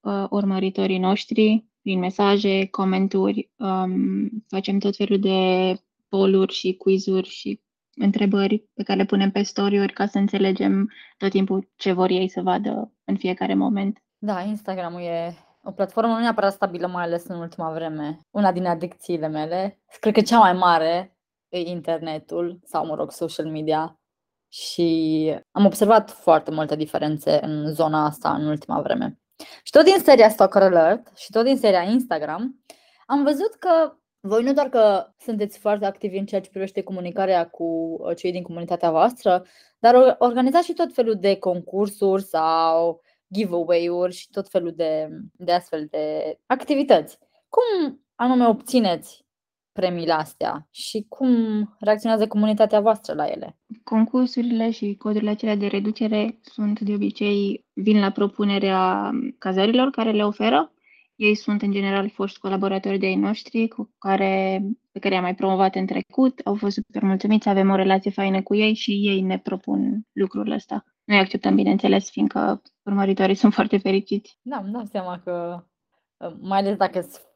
uh, 0.00 0.26
urmăritorii 0.30 0.98
noștri 0.98 1.64
prin 1.82 1.98
mesaje, 1.98 2.66
comenturi, 2.66 3.50
um, 3.56 4.28
facem 4.48 4.78
tot 4.78 4.96
felul 4.96 5.18
de 5.18 5.74
poluri 6.08 6.52
și 6.52 6.74
quizuri 6.74 7.28
și 7.28 7.60
întrebări 8.00 8.68
pe 8.74 8.82
care 8.82 8.98
le 8.98 9.04
punem 9.04 9.30
pe 9.30 9.42
story 9.42 9.92
ca 9.92 10.06
să 10.06 10.18
înțelegem 10.18 10.90
tot 11.16 11.30
timpul 11.30 11.68
ce 11.76 11.92
vor 11.92 12.10
ei 12.10 12.28
să 12.28 12.40
vadă 12.40 12.92
în 13.04 13.16
fiecare 13.16 13.54
moment. 13.54 14.02
Da, 14.18 14.40
Instagram-ul 14.40 15.00
e 15.00 15.34
o 15.62 15.70
platformă 15.70 16.12
nu 16.12 16.18
neapărat 16.18 16.52
stabilă, 16.52 16.86
mai 16.86 17.02
ales 17.02 17.24
în 17.24 17.38
ultima 17.38 17.72
vreme. 17.72 18.18
Una 18.30 18.52
din 18.52 18.66
adicțiile 18.66 19.28
mele, 19.28 19.80
cred 20.00 20.14
că 20.14 20.20
cea 20.20 20.38
mai 20.38 20.52
mare, 20.52 21.16
e 21.48 21.58
internetul 21.58 22.60
sau, 22.64 22.86
mă 22.86 22.94
rog, 22.94 23.10
social 23.12 23.46
media. 23.46 24.00
Și 24.48 25.34
am 25.50 25.64
observat 25.64 26.10
foarte 26.10 26.50
multe 26.50 26.76
diferențe 26.76 27.44
în 27.44 27.72
zona 27.74 28.04
asta 28.04 28.34
în 28.34 28.46
ultima 28.46 28.80
vreme. 28.80 29.18
Și 29.62 29.72
tot 29.72 29.84
din 29.84 29.98
seria 29.98 30.28
Stalker 30.28 30.62
Alert 30.62 31.16
și 31.16 31.30
tot 31.30 31.44
din 31.44 31.56
seria 31.56 31.82
Instagram, 31.82 32.64
am 33.06 33.22
văzut 33.22 33.54
că 33.54 33.94
voi 34.20 34.42
nu 34.42 34.52
doar 34.52 34.68
că 34.68 35.06
sunteți 35.18 35.58
foarte 35.58 35.86
activi 35.86 36.18
în 36.18 36.26
ceea 36.26 36.40
ce 36.40 36.50
privește 36.50 36.82
comunicarea 36.82 37.48
cu 37.48 37.64
uh, 37.64 38.16
cei 38.16 38.32
din 38.32 38.42
comunitatea 38.42 38.90
voastră, 38.90 39.44
dar 39.78 40.16
organizați 40.18 40.66
și 40.66 40.72
tot 40.72 40.94
felul 40.94 41.16
de 41.20 41.36
concursuri 41.36 42.22
sau 42.22 43.00
giveaway-uri 43.32 44.14
și 44.14 44.30
tot 44.30 44.48
felul 44.48 44.72
de, 44.76 45.08
de 45.32 45.52
astfel 45.52 45.86
de 45.90 46.36
activități. 46.46 47.18
Cum 47.48 48.00
anume 48.14 48.46
obțineți 48.46 49.24
premiile 49.72 50.12
astea 50.12 50.68
și 50.70 51.06
cum 51.08 51.30
reacționează 51.78 52.26
comunitatea 52.26 52.80
voastră 52.80 53.14
la 53.14 53.26
ele? 53.26 53.56
Concursurile 53.84 54.70
și 54.70 54.94
codurile 54.98 55.30
acelea 55.30 55.56
de 55.56 55.66
reducere 55.66 56.38
sunt 56.42 56.80
de 56.80 56.92
obicei, 56.92 57.64
vin 57.72 58.00
la 58.00 58.10
propunerea 58.10 59.10
cazărilor 59.38 59.90
care 59.90 60.10
le 60.10 60.24
oferă 60.24 60.72
ei 61.20 61.34
sunt 61.34 61.62
în 61.62 61.70
general 61.70 62.10
foști 62.10 62.38
colaboratori 62.38 62.98
de 62.98 63.06
ai 63.06 63.14
noștri 63.14 63.68
cu 63.68 63.94
care, 63.98 64.62
pe 64.92 64.98
care 64.98 65.14
i-am 65.14 65.22
mai 65.22 65.34
promovat 65.34 65.74
în 65.74 65.86
trecut, 65.86 66.40
au 66.44 66.54
fost 66.54 66.74
super 66.74 67.02
mulțumiți, 67.02 67.48
avem 67.48 67.70
o 67.70 67.74
relație 67.74 68.10
faină 68.10 68.42
cu 68.42 68.54
ei 68.54 68.74
și 68.74 68.90
ei 68.90 69.20
ne 69.20 69.38
propun 69.38 70.06
lucrul 70.12 70.50
ăsta. 70.50 70.84
Noi 71.04 71.18
acceptăm, 71.18 71.54
bineînțeles, 71.54 72.10
fiindcă 72.10 72.62
urmăritorii 72.82 73.34
sunt 73.34 73.52
foarte 73.58 73.78
fericiți. 73.78 74.38
Da, 74.42 74.56
îmi 74.56 74.72
dau 74.72 74.84
seama 74.84 75.20
că, 75.24 75.64
mai 76.40 76.58
ales 76.58 76.76
dacă 76.76 77.00
sunt 77.00 77.26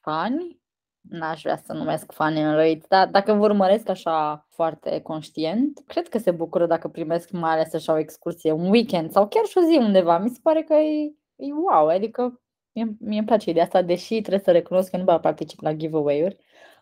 fani, 0.00 0.62
n-aș 1.00 1.42
vrea 1.42 1.56
să 1.56 1.72
numesc 1.72 2.12
fani 2.12 2.42
în 2.42 2.54
răit, 2.54 2.84
dar 2.88 3.08
dacă 3.08 3.32
vă 3.32 3.44
urmăresc 3.44 3.88
așa 3.88 4.46
foarte 4.50 5.00
conștient, 5.00 5.82
cred 5.86 6.08
că 6.08 6.18
se 6.18 6.30
bucură 6.30 6.66
dacă 6.66 6.88
primesc 6.88 7.30
mai 7.30 7.52
ales 7.52 7.74
așa 7.74 7.92
o 7.92 7.98
excursie, 7.98 8.52
un 8.52 8.70
weekend 8.70 9.10
sau 9.10 9.28
chiar 9.28 9.44
și 9.44 9.58
o 9.58 9.60
zi 9.60 9.76
undeva. 9.76 10.18
Mi 10.18 10.28
se 10.28 10.38
pare 10.42 10.62
că 10.62 10.74
e, 10.74 11.14
e 11.36 11.52
wow, 11.52 11.88
adică 11.88 12.38
Mie, 12.74 12.96
mie 13.00 13.18
îmi 13.18 13.26
place 13.26 13.50
ideea 13.50 13.64
asta, 13.64 13.82
deși 13.82 14.20
trebuie 14.20 14.44
să 14.44 14.50
recunosc 14.50 14.90
că 14.90 14.96
nu 14.96 15.04
mai 15.04 15.20
particip 15.20 15.60
la 15.60 15.72
giveaway-uri. 15.72 16.36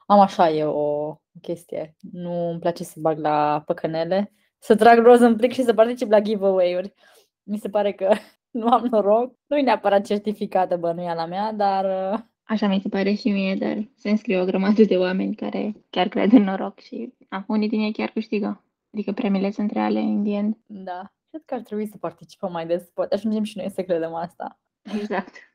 Am 0.06 0.20
așa 0.20 0.50
e 0.50 0.64
o 0.64 1.16
chestie. 1.40 1.96
Nu 2.12 2.48
îmi 2.50 2.60
place 2.60 2.84
să 2.84 3.00
bag 3.00 3.18
la 3.18 3.62
păcănele, 3.66 4.32
să 4.58 4.76
trag 4.76 4.98
roz 4.98 5.20
în 5.20 5.36
plic 5.36 5.52
și 5.52 5.62
să 5.62 5.74
particip 5.74 6.10
la 6.10 6.20
giveaway-uri. 6.20 6.94
Mi 7.42 7.58
se 7.58 7.68
pare 7.68 7.92
că 7.92 8.14
nu 8.50 8.66
am 8.66 8.84
noroc. 8.90 9.34
Nu 9.46 9.58
e 9.58 9.62
neapărat 9.62 10.06
certificată 10.06 10.76
bănuiala 10.76 11.26
mea, 11.26 11.52
dar... 11.52 12.12
Uh, 12.12 12.20
așa 12.42 12.66
mi 12.66 12.80
se 12.80 12.88
pare 12.88 13.14
și 13.14 13.30
mie, 13.30 13.54
dar 13.54 13.88
se 13.96 14.10
înscrie 14.10 14.40
o 14.40 14.44
grămadă 14.44 14.82
de 14.82 14.96
oameni 14.96 15.34
care 15.34 15.72
chiar 15.90 16.08
cred 16.08 16.32
în 16.32 16.42
noroc 16.42 16.78
și 16.80 17.14
a, 17.28 17.44
unii 17.48 17.68
din 17.68 17.80
ei 17.80 17.92
chiar 17.92 18.08
câștigă. 18.08 18.64
Adică 18.92 19.12
premiile 19.12 19.50
sunt 19.50 19.70
reale 19.70 19.98
în 19.98 20.24
end. 20.24 20.56
Da, 20.66 21.12
cred 21.30 21.42
că 21.44 21.54
ar 21.54 21.60
trebui 21.60 21.86
să 21.86 21.96
participăm 21.96 22.52
mai 22.52 22.66
des. 22.66 22.82
Poate 22.82 23.14
ajungem 23.14 23.42
și 23.42 23.56
noi 23.56 23.70
să 23.70 23.82
credem 23.82 24.14
asta. 24.14 24.60
Exact. 25.00 25.51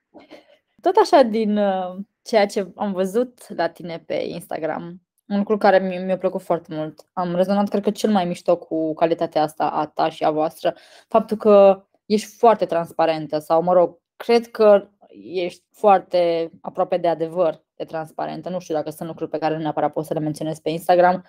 Tot 0.81 0.95
așa 0.95 1.21
din 1.21 1.57
uh, 1.57 1.95
ceea 2.21 2.45
ce 2.45 2.71
am 2.75 2.91
văzut 2.91 3.55
la 3.55 3.69
tine 3.69 4.03
pe 4.05 4.13
Instagram, 4.13 5.01
un 5.27 5.37
lucru 5.37 5.57
care 5.57 5.79
mi- 5.79 6.05
mi-a 6.05 6.17
plăcut 6.17 6.41
foarte 6.41 6.75
mult. 6.75 7.09
Am 7.13 7.35
rezonat, 7.35 7.69
cred 7.69 7.83
că, 7.83 7.91
cel 7.91 8.11
mai 8.11 8.25
mișto 8.25 8.57
cu 8.57 8.93
calitatea 8.93 9.41
asta 9.41 9.69
a 9.69 9.85
ta 9.85 10.09
și 10.09 10.23
a 10.23 10.31
voastră. 10.31 10.75
Faptul 11.07 11.37
că 11.37 11.85
ești 12.05 12.35
foarte 12.37 12.65
transparentă 12.65 13.39
sau, 13.39 13.61
mă 13.61 13.73
rog, 13.73 13.99
cred 14.15 14.47
că 14.47 14.89
ești 15.33 15.63
foarte 15.71 16.51
aproape 16.61 16.97
de 16.97 17.07
adevăr 17.07 17.63
de 17.75 17.83
transparentă. 17.83 18.49
Nu 18.49 18.59
știu 18.59 18.75
dacă 18.75 18.89
sunt 18.89 19.07
lucruri 19.07 19.29
pe 19.29 19.37
care 19.37 19.55
nu 19.55 19.61
neapărat 19.61 19.93
poți 19.93 20.07
să 20.07 20.13
le 20.13 20.19
menționez 20.19 20.59
pe 20.59 20.69
Instagram. 20.69 21.25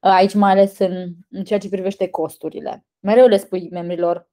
Aici 0.00 0.34
mai 0.34 0.50
ales 0.50 0.78
în, 0.78 1.12
în 1.30 1.44
ceea 1.44 1.58
ce 1.58 1.68
privește 1.68 2.08
costurile. 2.08 2.86
Mereu 3.00 3.26
le 3.26 3.36
spui 3.36 3.68
membrilor 3.70 4.28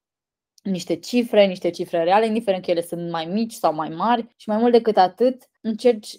niște 0.61 0.95
cifre, 0.95 1.45
niște 1.45 1.69
cifre 1.69 2.03
reale, 2.03 2.25
indiferent 2.25 2.63
că 2.63 2.71
ele 2.71 2.81
sunt 2.81 3.09
mai 3.09 3.25
mici 3.25 3.53
sau 3.53 3.73
mai 3.73 3.89
mari 3.89 4.27
și 4.35 4.49
mai 4.49 4.57
mult 4.57 4.71
decât 4.71 4.97
atât 4.97 5.49
încerci 5.61 6.17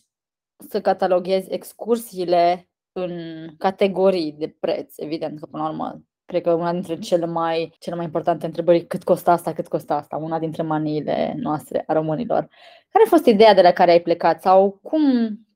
să 0.69 0.81
cataloghezi 0.81 1.53
excursiile 1.53 2.69
în 2.93 3.13
categorii 3.59 4.33
de 4.39 4.57
preț, 4.61 4.99
evident 4.99 5.41
că 5.41 5.47
până 5.47 5.63
la 5.63 5.69
urmă 5.69 6.03
cred 6.25 6.43
că 6.43 6.53
una 6.53 6.73
dintre 6.73 6.99
cele 6.99 7.27
mai, 7.27 7.75
cele 7.79 7.97
mai 7.97 8.05
importante 8.05 8.47
întrebări 8.47 8.87
cât 8.87 9.05
costă 9.05 9.31
asta, 9.31 9.53
cât 9.53 9.69
costă 9.69 9.93
asta, 9.93 10.17
una 10.17 10.39
dintre 10.39 10.63
maniile 10.63 11.35
noastre 11.37 11.85
a 11.87 11.93
românilor. 11.93 12.49
Care 12.89 13.05
a 13.05 13.09
fost 13.09 13.27
ideea 13.27 13.55
de 13.55 13.63
la 13.63 13.71
care 13.71 13.91
ai 13.91 14.01
plecat 14.01 14.41
sau 14.43 14.79
cum, 14.83 15.03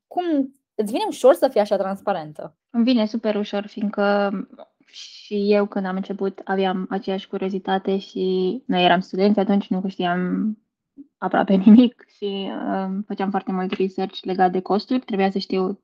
cum 0.07 0.23
îți 0.75 0.91
vine 0.91 1.03
ușor 1.07 1.33
să 1.33 1.47
fii 1.47 1.59
așa 1.59 1.77
transparentă? 1.77 2.57
Îmi 2.69 2.83
vine 2.83 3.05
super 3.05 3.35
ușor, 3.35 3.67
fiindcă 3.67 4.31
și 4.91 5.53
eu 5.53 5.65
când 5.67 5.85
am 5.85 5.95
început 5.95 6.41
aveam 6.43 6.87
aceeași 6.89 7.27
curiozitate 7.27 7.97
și 7.97 8.63
noi 8.65 8.83
eram 8.83 8.99
studenți 8.99 9.39
atunci, 9.39 9.67
nu 9.67 9.83
știam 9.87 10.57
aproape 11.17 11.53
nimic 11.65 12.05
și 12.17 12.51
uh, 12.51 12.97
făceam 13.05 13.29
foarte 13.29 13.51
mult 13.51 13.71
research 13.71 14.19
legat 14.21 14.51
de 14.51 14.59
costuri. 14.61 14.99
Trebuia 14.99 15.31
să 15.31 15.37
știu 15.37 15.81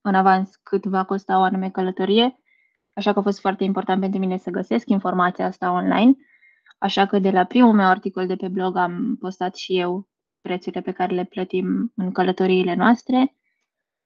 în 0.00 0.14
avans 0.14 0.56
cât 0.62 0.84
va 0.84 1.04
costa 1.04 1.38
o 1.38 1.42
anume 1.42 1.70
călătorie, 1.70 2.40
așa 2.92 3.12
că 3.12 3.18
a 3.18 3.22
fost 3.22 3.40
foarte 3.40 3.64
important 3.64 4.00
pentru 4.00 4.18
mine 4.18 4.36
să 4.38 4.50
găsesc 4.50 4.88
informația 4.88 5.46
asta 5.46 5.72
online. 5.72 6.16
Așa 6.78 7.06
că 7.06 7.18
de 7.18 7.30
la 7.30 7.44
primul 7.44 7.72
meu 7.72 7.86
articol 7.86 8.26
de 8.26 8.36
pe 8.36 8.48
blog 8.48 8.76
am 8.76 9.16
postat 9.20 9.56
și 9.56 9.78
eu 9.78 10.08
prețurile 10.40 10.80
pe 10.80 10.92
care 10.92 11.14
le 11.14 11.24
plătim 11.24 11.92
în 11.96 12.12
călătoriile 12.12 12.74
noastre 12.74 13.36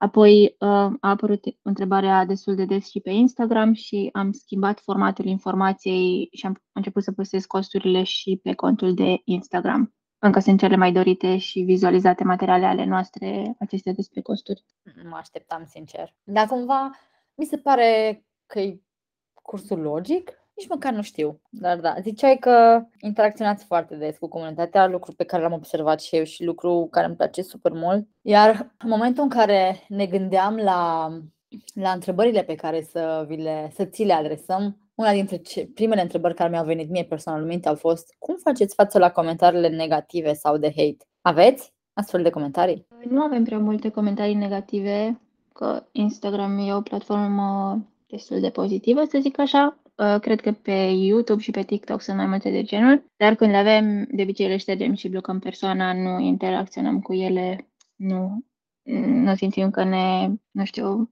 Apoi 0.02 0.56
uh, 0.58 0.68
a 0.68 0.96
apărut 1.00 1.44
întrebarea 1.62 2.24
destul 2.24 2.54
de 2.54 2.64
des 2.64 2.90
și 2.90 3.00
pe 3.00 3.10
Instagram 3.10 3.72
și 3.72 4.08
am 4.12 4.32
schimbat 4.32 4.80
formatul 4.80 5.24
informației 5.24 6.28
și 6.32 6.46
am 6.46 6.62
început 6.72 7.02
să 7.02 7.12
postez 7.12 7.44
costurile 7.44 8.02
și 8.02 8.40
pe 8.42 8.54
contul 8.54 8.94
de 8.94 9.20
Instagram. 9.24 9.94
Încă 10.18 10.38
sunt 10.40 10.58
cele 10.58 10.76
mai 10.76 10.92
dorite 10.92 11.36
și 11.38 11.60
vizualizate 11.60 12.24
materiale 12.24 12.66
ale 12.66 12.84
noastre, 12.84 13.54
acestea 13.58 13.92
despre 13.92 14.20
costuri. 14.20 14.64
Mă 15.04 15.16
așteptam, 15.16 15.64
sincer. 15.66 16.14
Dar 16.22 16.46
cumva 16.46 16.90
mi 17.34 17.44
se 17.44 17.56
pare 17.56 18.22
că 18.46 18.60
e 18.60 18.80
cursul 19.32 19.78
logic, 19.78 20.32
nici 20.60 20.68
măcar 20.68 20.92
nu 20.92 21.02
știu. 21.02 21.40
Dar 21.50 21.78
da, 21.78 21.94
ziceai 22.00 22.36
că 22.36 22.82
interacționați 23.00 23.64
foarte 23.64 23.94
des 23.94 24.18
cu 24.18 24.28
comunitatea, 24.28 24.86
lucru 24.86 25.12
pe 25.12 25.24
care 25.24 25.42
l-am 25.42 25.52
observat 25.52 26.00
și 26.00 26.16
eu 26.16 26.24
și 26.24 26.44
lucru 26.44 26.88
care 26.90 27.06
îmi 27.06 27.16
place 27.16 27.42
super 27.42 27.72
mult. 27.72 28.08
Iar 28.20 28.74
în 28.78 28.88
momentul 28.88 29.22
în 29.22 29.28
care 29.28 29.84
ne 29.88 30.06
gândeam 30.06 30.56
la, 30.56 31.08
la 31.74 31.90
întrebările 31.90 32.42
pe 32.42 32.54
care 32.54 32.82
să, 32.82 33.24
vi 33.28 33.36
le, 33.36 33.70
să 33.74 33.84
ți 33.84 34.04
le 34.04 34.12
adresăm, 34.12 34.78
una 34.94 35.12
dintre 35.12 35.36
ce, 35.36 35.70
primele 35.74 36.00
întrebări 36.00 36.34
care 36.34 36.50
mi-au 36.50 36.64
venit 36.64 36.90
mie 36.90 37.04
personal 37.04 37.40
în 37.40 37.46
minte 37.46 37.68
au 37.68 37.74
fost 37.74 38.14
cum 38.18 38.36
faceți 38.36 38.74
față 38.74 38.98
la 38.98 39.10
comentariile 39.10 39.68
negative 39.68 40.32
sau 40.32 40.56
de 40.56 40.72
hate? 40.76 41.06
Aveți 41.20 41.72
astfel 41.92 42.22
de 42.22 42.30
comentarii? 42.30 42.86
Nu 43.08 43.22
avem 43.22 43.44
prea 43.44 43.58
multe 43.58 43.88
comentarii 43.88 44.34
negative, 44.34 45.20
că 45.52 45.82
Instagram 45.92 46.58
e 46.58 46.74
o 46.74 46.80
platformă 46.80 47.78
destul 48.06 48.40
de 48.40 48.50
pozitivă, 48.50 49.04
să 49.04 49.18
zic 49.20 49.38
așa. 49.38 49.78
Uh, 50.00 50.20
cred 50.20 50.40
că 50.40 50.52
pe 50.52 50.72
YouTube 50.72 51.42
și 51.42 51.50
pe 51.50 51.62
TikTok 51.62 52.00
sunt 52.00 52.16
mai 52.16 52.26
multe 52.26 52.50
de 52.50 52.62
genul, 52.62 53.04
dar 53.16 53.34
când 53.34 53.50
le 53.50 53.56
avem, 53.56 54.08
de 54.10 54.22
obicei 54.22 54.48
le 54.48 54.56
ștergem 54.56 54.94
și 54.94 55.08
blocăm 55.08 55.38
persoana, 55.38 55.92
nu 55.92 56.18
interacționăm 56.18 57.00
cu 57.00 57.12
ele, 57.12 57.70
nu, 57.96 58.44
nu 59.06 59.34
simțim 59.34 59.70
că 59.70 59.84
ne, 59.84 60.28
nu 60.50 60.64
știu, 60.64 61.10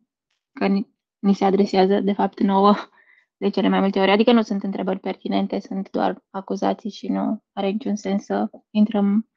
că 0.53 0.67
ni, 0.67 0.89
ni 1.19 1.35
se 1.35 1.45
adresează 1.45 2.01
de 2.01 2.13
fapt 2.13 2.41
nouă 2.41 2.75
de 3.37 3.49
cele 3.49 3.69
mai 3.69 3.81
multe 3.81 4.01
ori. 4.01 4.11
Adică 4.11 4.33
nu 4.33 4.43
sunt 4.43 4.63
întrebări 4.63 4.99
pertinente, 4.99 5.59
sunt 5.59 5.91
doar 5.91 6.25
acuzații 6.31 6.91
și 6.91 7.09
nu 7.09 7.43
are 7.53 7.69
niciun 7.69 7.97
sens 7.97 8.25
să 8.25 8.51
intrăm 8.71 9.29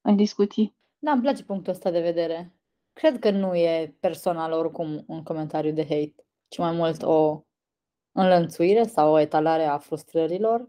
în 0.00 0.16
discuții. 0.16 0.76
Da, 0.98 1.10
îmi 1.10 1.22
place 1.22 1.44
punctul 1.44 1.72
ăsta 1.72 1.90
de 1.90 2.00
vedere. 2.00 2.54
Cred 2.92 3.18
că 3.18 3.30
nu 3.30 3.54
e 3.54 3.96
personal 4.00 4.52
oricum 4.52 5.04
un 5.06 5.22
comentariu 5.22 5.72
de 5.72 5.82
hate, 5.82 6.14
ci 6.48 6.58
mai 6.58 6.72
mult 6.72 7.02
o 7.02 7.44
înlănțuire 8.14 8.82
sau 8.82 9.12
o 9.12 9.18
etalare 9.18 9.64
a 9.64 9.78
frustrărilor. 9.78 10.68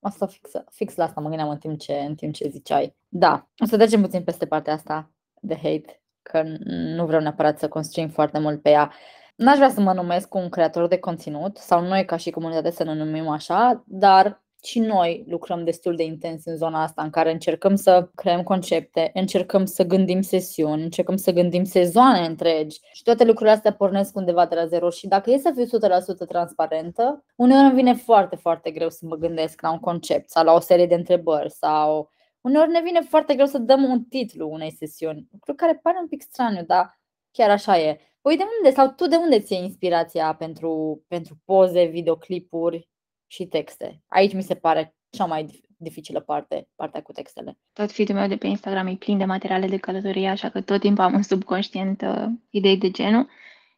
Asta 0.00 0.26
fix, 0.26 0.50
fix 0.70 0.94
la 0.94 1.04
asta 1.04 1.20
mă 1.20 1.28
gândeam 1.28 1.48
în 1.48 1.58
timp, 1.58 1.78
ce, 1.78 1.94
în 1.94 2.14
timp 2.14 2.34
ce 2.34 2.48
ziceai. 2.48 2.96
Da, 3.08 3.48
o 3.58 3.66
să 3.66 3.76
trecem 3.76 4.00
puțin 4.02 4.24
peste 4.24 4.46
partea 4.46 4.72
asta 4.72 5.10
de 5.40 5.54
hate, 5.54 6.02
că 6.22 6.42
nu 6.68 7.06
vreau 7.06 7.22
neapărat 7.22 7.58
să 7.58 7.68
construim 7.68 8.08
foarte 8.08 8.38
mult 8.38 8.62
pe 8.62 8.70
ea. 8.70 8.92
N-aș 9.36 9.56
vrea 9.56 9.70
să 9.70 9.80
mă 9.80 9.92
numesc 9.92 10.34
un 10.34 10.48
creator 10.48 10.88
de 10.88 10.98
conținut 10.98 11.56
sau 11.56 11.82
noi 11.82 12.04
ca 12.04 12.16
și 12.16 12.30
comunitate 12.30 12.70
să 12.70 12.84
ne 12.84 12.94
numim 12.94 13.28
așa, 13.28 13.84
dar 13.86 14.44
și 14.66 14.78
noi 14.78 15.24
lucrăm 15.28 15.64
destul 15.64 15.96
de 15.96 16.02
intens 16.02 16.44
în 16.44 16.56
zona 16.56 16.82
asta 16.82 17.02
în 17.02 17.10
care 17.10 17.32
încercăm 17.32 17.74
să 17.74 18.10
creăm 18.14 18.42
concepte, 18.42 19.10
încercăm 19.14 19.64
să 19.64 19.84
gândim 19.84 20.20
sesiuni, 20.20 20.82
încercăm 20.82 21.16
să 21.16 21.32
gândim 21.32 21.64
sezoane 21.64 22.26
întregi. 22.26 22.80
Și 22.92 23.02
toate 23.02 23.24
lucrurile 23.24 23.54
astea 23.54 23.72
pornesc 23.72 24.16
undeva 24.16 24.46
de 24.46 24.54
la 24.54 24.66
zero. 24.66 24.90
Și 24.90 25.06
dacă 25.06 25.30
e 25.30 25.38
să 25.38 25.52
fiu 25.54 25.78
100% 26.24 26.26
transparentă, 26.28 27.24
uneori 27.36 27.64
îmi 27.64 27.74
vine 27.74 27.94
foarte, 27.94 28.36
foarte 28.36 28.70
greu 28.70 28.90
să 28.90 29.06
mă 29.06 29.16
gândesc 29.16 29.60
la 29.60 29.70
un 29.72 29.78
concept 29.78 30.30
sau 30.30 30.44
la 30.44 30.52
o 30.52 30.60
serie 30.60 30.86
de 30.86 30.94
întrebări 30.94 31.50
sau 31.50 32.10
uneori 32.40 32.70
ne 32.70 32.80
vine 32.80 33.00
foarte 33.00 33.34
greu 33.34 33.46
să 33.46 33.58
dăm 33.58 33.84
un 33.84 34.04
titlu 34.04 34.48
unei 34.50 34.72
sesiuni, 34.72 35.28
lucru 35.32 35.54
care 35.54 35.80
pare 35.82 35.98
un 36.00 36.08
pic 36.08 36.22
straniu, 36.22 36.62
dar 36.62 37.00
chiar 37.30 37.50
așa 37.50 37.78
e. 37.78 38.00
Păi 38.20 38.36
de 38.36 38.42
unde 38.58 38.76
sau 38.76 38.88
tu 38.88 39.06
de 39.06 39.16
unde 39.16 39.40
ți 39.40 39.54
inspirația 39.54 40.34
pentru, 40.34 41.04
pentru 41.08 41.36
poze, 41.44 41.84
videoclipuri 41.84 42.88
și 43.26 43.46
texte? 43.46 44.02
Aici 44.06 44.32
mi 44.32 44.42
se 44.42 44.54
pare 44.54 44.94
cea 45.10 45.24
mai 45.24 45.64
dificilă 45.76 46.20
parte, 46.20 46.68
partea 46.74 47.02
cu 47.02 47.12
textele. 47.12 47.58
Tot 47.72 47.92
feed 47.92 48.08
meu 48.08 48.28
de 48.28 48.36
pe 48.36 48.46
Instagram 48.46 48.86
e 48.86 48.94
plin 48.94 49.18
de 49.18 49.24
materiale 49.24 49.66
de 49.66 49.76
călătorie, 49.76 50.28
așa 50.28 50.48
că 50.48 50.60
tot 50.60 50.80
timpul 50.80 51.04
am 51.04 51.14
un 51.14 51.22
subconștient 51.22 52.02
uh, 52.02 52.26
idei 52.50 52.76
de 52.76 52.90
genul 52.90 53.28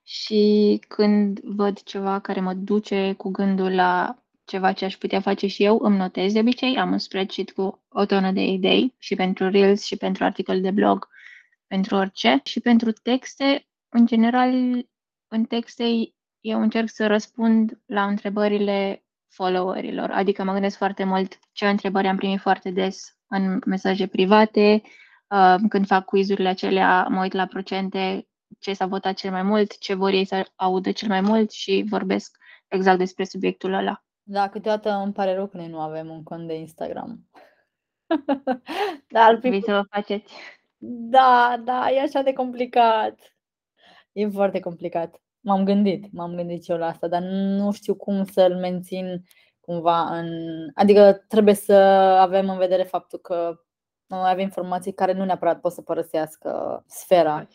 și 0.03 0.81
când 0.89 1.41
văd 1.41 1.83
ceva 1.83 2.21
care 2.21 2.41
mă 2.41 2.55
duce 2.55 3.13
cu 3.13 3.31
gândul 3.31 3.75
la 3.75 4.23
ceva 4.45 4.73
ce 4.73 4.85
aș 4.85 4.97
putea 4.97 5.21
face 5.21 5.47
și 5.47 5.65
eu, 5.65 5.79
îmi 5.83 5.97
notez 5.97 6.33
de 6.33 6.39
obicei, 6.39 6.77
am 6.77 6.93
un 6.93 6.99
spreadsheet 6.99 7.51
cu 7.51 7.85
o 7.89 8.05
tonă 8.05 8.33
de 8.33 8.45
idei 8.45 8.95
și 8.99 9.15
pentru 9.15 9.51
Reels 9.51 9.85
și 9.85 9.97
pentru 9.97 10.25
articole 10.25 10.59
de 10.59 10.71
blog, 10.71 11.09
pentru 11.67 11.97
orice. 11.97 12.41
Și 12.45 12.61
pentru 12.61 12.93
texte 12.93 13.67
în 13.89 14.07
general, 14.07 14.53
în 15.29 15.45
texte 15.45 15.85
eu 16.41 16.61
încerc 16.61 16.89
să 16.89 17.07
răspund 17.07 17.81
la 17.87 18.07
întrebările 18.07 19.05
followerilor, 19.29 20.11
adică 20.11 20.45
mă 20.45 20.53
gândesc 20.53 20.77
foarte 20.77 21.05
mult 21.05 21.39
ce 21.53 21.69
întrebări 21.69 22.07
am 22.07 22.17
primit 22.17 22.41
foarte 22.41 22.71
des 22.71 23.17
în 23.29 23.59
mesaje 23.67 24.07
private, 24.07 24.83
uh, 25.29 25.55
când 25.69 25.87
fac 25.87 26.05
quizurile 26.05 26.49
acelea, 26.49 27.07
mă 27.11 27.21
uit 27.21 27.33
la 27.33 27.47
procente, 27.47 28.29
ce 28.59 28.73
s-a 28.73 28.87
votat 28.87 29.15
cel 29.15 29.31
mai 29.31 29.43
mult, 29.43 29.79
ce 29.79 29.95
vor 29.95 30.11
ei 30.11 30.25
să 30.25 30.51
audă 30.57 30.93
cel 30.93 31.09
mai 31.09 31.21
mult 31.21 31.51
și 31.51 31.85
vorbesc 31.89 32.37
exact 32.69 32.99
despre 32.99 33.25
subiectul 33.25 33.73
ăla. 33.73 34.03
Da, 34.23 34.49
câteodată 34.49 34.91
îmi 34.91 35.13
pare 35.13 35.35
rău 35.35 35.47
că 35.47 35.57
noi 35.57 35.69
nu 35.69 35.81
avem 35.81 36.09
un 36.09 36.23
cont 36.23 36.47
de 36.47 36.55
Instagram. 36.55 37.29
da, 39.15 39.25
ar 39.25 39.39
fi... 39.41 39.61
să 39.61 39.73
vă 39.73 39.83
faceți. 39.91 40.35
Da, 41.11 41.61
da, 41.65 41.91
e 41.91 42.01
așa 42.01 42.23
de 42.23 42.33
complicat. 42.33 43.37
E 44.13 44.29
foarte 44.29 44.61
complicat. 44.61 45.21
M-am 45.41 45.65
gândit, 45.65 46.13
m-am 46.13 46.35
gândit 46.35 46.65
și 46.65 46.71
eu 46.71 46.77
la 46.77 46.87
asta, 46.87 47.09
dar 47.09 47.23
nu 47.23 47.73
știu 47.73 47.95
cum 47.95 48.25
să-l 48.25 48.57
mențin 48.57 49.25
cumva 49.61 50.19
în... 50.19 50.29
Adică 50.75 51.25
trebuie 51.29 51.55
să 51.55 51.73
avem 52.21 52.49
în 52.49 52.59
vedere 52.59 52.83
faptul 52.83 53.19
că 53.19 53.61
avem 54.09 54.45
informații 54.45 54.93
care 54.93 55.13
nu 55.13 55.25
neapărat 55.25 55.61
pot 55.61 55.73
să 55.73 55.83
părăsească 55.83 56.85
sfera. 56.87 57.49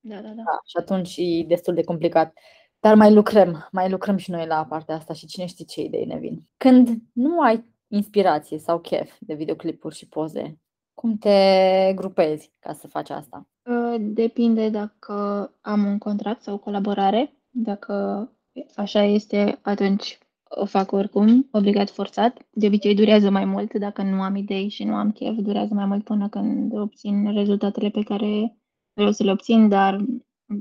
Da, 0.00 0.14
da, 0.14 0.20
da. 0.20 0.34
da 0.34 0.60
și 0.64 0.76
atunci 0.76 1.14
e 1.16 1.44
destul 1.46 1.74
de 1.74 1.84
complicat. 1.84 2.38
Dar 2.80 2.94
mai 2.94 3.12
lucrăm, 3.12 3.68
mai 3.72 3.90
lucrăm 3.90 4.16
și 4.16 4.30
noi 4.30 4.46
la 4.46 4.66
partea 4.68 4.94
asta 4.94 5.12
și 5.12 5.26
cine 5.26 5.46
știe 5.46 5.64
ce 5.64 5.80
idei 5.80 6.04
ne 6.04 6.18
vin. 6.18 6.42
Când 6.56 6.88
nu 7.12 7.40
ai 7.40 7.64
inspirație 7.88 8.58
sau 8.58 8.78
chef 8.78 9.12
de 9.20 9.34
videoclipuri 9.34 9.94
și 9.94 10.08
poze, 10.08 10.58
cum 10.94 11.16
te 11.16 11.92
grupezi 11.94 12.52
ca 12.58 12.72
să 12.72 12.88
faci 12.88 13.10
asta? 13.10 13.48
Ă, 13.96 13.98
depinde 13.98 14.68
dacă 14.68 15.12
am 15.60 15.84
un 15.84 15.98
contract 15.98 16.42
sau 16.42 16.54
o 16.54 16.58
colaborare. 16.58 17.32
Dacă 17.50 18.28
așa 18.74 19.02
este, 19.02 19.58
atunci 19.62 20.18
o 20.48 20.64
fac 20.64 20.92
oricum, 20.92 21.48
obligat 21.52 21.90
forțat. 21.90 22.46
De 22.50 22.66
obicei 22.66 22.94
durează 22.94 23.30
mai 23.30 23.44
mult 23.44 23.74
dacă 23.74 24.02
nu 24.02 24.22
am 24.22 24.36
idei 24.36 24.68
și 24.68 24.84
nu 24.84 24.94
am 24.94 25.12
chef, 25.12 25.36
durează 25.36 25.74
mai 25.74 25.86
mult 25.86 26.04
până 26.04 26.28
când 26.28 26.78
obțin 26.78 27.32
rezultatele 27.32 27.90
pe 27.90 28.02
care 28.02 28.56
vreau 28.92 29.12
să 29.12 29.22
le 29.24 29.30
obțin, 29.30 29.68
dar 29.68 30.04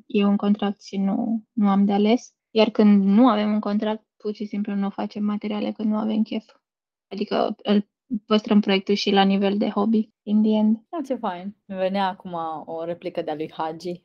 e 0.06 0.26
un 0.26 0.36
contract 0.36 0.84
și 0.84 0.98
nu, 0.98 1.44
nu 1.54 1.70
am 1.70 1.86
de 1.86 1.92
ales. 1.94 2.34
Iar 2.52 2.70
când 2.70 3.04
nu 3.04 3.28
avem 3.28 3.54
un 3.54 3.60
contract, 3.60 4.04
pur 4.18 4.34
și 4.34 4.46
simplu 4.46 4.76
nu 4.76 4.90
facem 4.90 5.24
materiale 5.24 5.72
când 5.72 5.90
nu 5.90 5.98
avem 5.98 6.22
chef. 6.24 6.46
Adică 7.08 7.56
îl 7.64 7.88
păstrăm 8.26 8.60
proiectul 8.60 8.96
și 8.96 9.12
la 9.12 9.24
nivel 9.24 9.58
de 9.58 9.70
hobby, 9.70 10.10
in 10.24 10.42
the 10.42 10.52
end. 10.52 10.86
Da, 10.90 11.02
ce 11.06 11.16
fain. 11.16 11.56
Îmi 11.66 11.80
venea 11.80 12.08
acum 12.08 12.34
o 12.66 12.84
replică 12.84 13.22
de-a 13.22 13.36
lui 13.36 13.52
Hagi, 13.52 13.90
uh, 13.90 13.98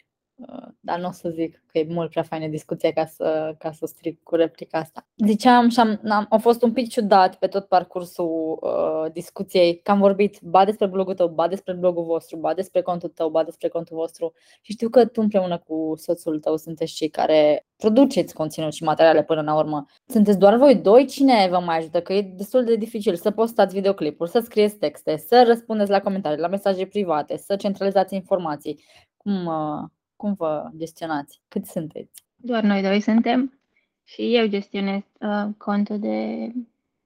dar 0.81 0.98
nu 0.98 1.09
o 1.09 1.11
să 1.12 1.29
zic 1.29 1.62
că 1.66 1.79
e 1.79 1.87
mult 1.88 2.11
prea 2.11 2.22
faină 2.22 2.46
discuția 2.46 2.92
ca 2.92 3.07
să, 3.07 3.55
ca 3.59 3.72
să 3.72 3.87
stric 3.87 4.22
cu 4.22 4.35
replica 4.35 4.79
asta. 4.79 5.07
Ziceam 5.16 5.68
și 5.68 5.81
am, 5.81 6.00
am, 6.09 6.26
am 6.31 6.38
fost 6.38 6.62
un 6.62 6.72
pic 6.72 6.88
ciudat 6.88 7.37
pe 7.37 7.46
tot 7.46 7.64
parcursul 7.64 8.59
uh, 8.61 9.12
discuției 9.12 9.81
că 9.81 9.90
am 9.90 9.98
vorbit 9.98 10.38
ba 10.42 10.64
despre 10.64 10.87
blogul 10.87 11.14
tău, 11.14 11.29
ba 11.29 11.48
despre 11.48 11.72
blogul 11.72 12.05
vostru, 12.05 12.37
ba 12.37 12.55
despre 12.55 12.83
contul 12.83 13.09
tău, 13.09 13.29
ba 13.29 13.44
despre 13.44 13.68
contul 13.68 13.96
vostru 13.96 14.33
și 14.61 14.72
știu 14.72 14.88
că 14.88 15.05
tu 15.05 15.20
împreună 15.20 15.59
cu 15.59 15.92
soțul 15.96 16.38
tău 16.38 16.57
sunteți 16.57 16.92
cei 16.92 17.09
care 17.09 17.66
produceți 17.76 18.35
conținut 18.35 18.72
și 18.72 18.83
materiale 18.83 19.22
până 19.22 19.42
la 19.42 19.57
urmă. 19.57 19.87
Sunteți 20.07 20.38
doar 20.38 20.57
voi 20.57 20.76
doi? 20.76 21.07
Cine 21.07 21.48
vă 21.50 21.59
mai 21.59 21.79
ajută? 21.79 22.00
Că 22.00 22.12
e 22.12 22.22
destul 22.22 22.64
de 22.64 22.76
dificil 22.76 23.14
să 23.14 23.31
postați 23.31 23.74
videoclipuri, 23.74 24.31
să 24.31 24.38
scrieți 24.38 24.76
texte, 24.76 25.16
să 25.16 25.44
răspundeți 25.46 25.90
la 25.90 26.00
comentarii, 26.00 26.40
la 26.40 26.48
mesaje 26.48 26.87
private, 26.87 27.37
să 27.37 27.57
centralizați 27.57 28.14
informații. 28.14 28.85
Cum, 29.16 29.46
uh, 29.46 29.88
cum 30.20 30.35
vă 30.35 30.70
gestionați? 30.76 31.40
Cât 31.48 31.66
sunteți? 31.66 32.24
Doar 32.37 32.62
noi 32.62 32.83
doi 32.83 33.00
suntem 33.00 33.61
și 34.04 34.37
eu 34.37 34.46
gestionez 34.46 35.02
uh, 35.20 35.48
contul 35.59 35.98
de 35.98 36.48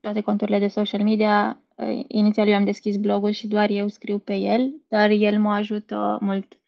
toate 0.00 0.20
conturile 0.20 0.58
de 0.58 0.68
social 0.68 1.02
media. 1.02 1.62
Uh, 1.74 2.04
inițial 2.08 2.48
eu 2.48 2.54
am 2.54 2.64
deschis 2.64 2.96
blogul 2.96 3.30
și 3.30 3.46
doar 3.46 3.70
eu 3.70 3.88
scriu 3.88 4.18
pe 4.18 4.34
el, 4.34 4.74
dar 4.88 5.10
el 5.10 5.40
mă 5.40 5.52
ajută 5.52 6.18
mult 6.20 6.58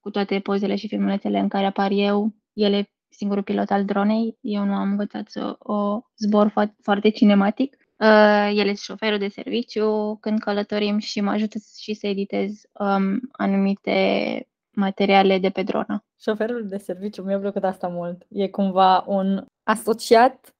cu 0.00 0.10
toate 0.10 0.40
pozele 0.40 0.76
și 0.76 0.88
filmulețele 0.88 1.38
în 1.38 1.48
care 1.48 1.66
apar 1.66 1.90
eu. 1.90 2.34
Ele 2.52 2.90
singurul 3.08 3.42
pilot 3.42 3.70
al 3.70 3.84
dronei. 3.84 4.38
Eu 4.40 4.64
nu 4.64 4.72
am 4.72 4.90
învățat 4.90 5.28
să 5.28 5.56
o 5.58 6.00
zbor 6.18 6.52
foarte 6.82 7.08
cinematic. 7.08 7.76
Uh, 7.98 8.50
el 8.54 8.66
este 8.66 8.84
șoferul 8.84 9.18
de 9.18 9.28
serviciu 9.28 10.18
când 10.20 10.38
călătorim 10.38 10.98
și 10.98 11.20
mă 11.20 11.30
ajută 11.30 11.58
și 11.78 11.94
să 11.94 12.06
editez 12.06 12.62
um, 12.72 13.20
anumite 13.32 14.48
materiale 14.76 15.38
de 15.38 15.50
pe 15.50 15.62
dronă. 15.62 16.04
Șoferul 16.20 16.66
de 16.68 16.76
serviciu, 16.76 17.22
mi-a 17.22 17.38
plăcut 17.38 17.64
asta 17.64 17.88
mult. 17.88 18.26
E 18.28 18.48
cumva 18.48 19.04
un 19.06 19.46
asociat 19.62 20.54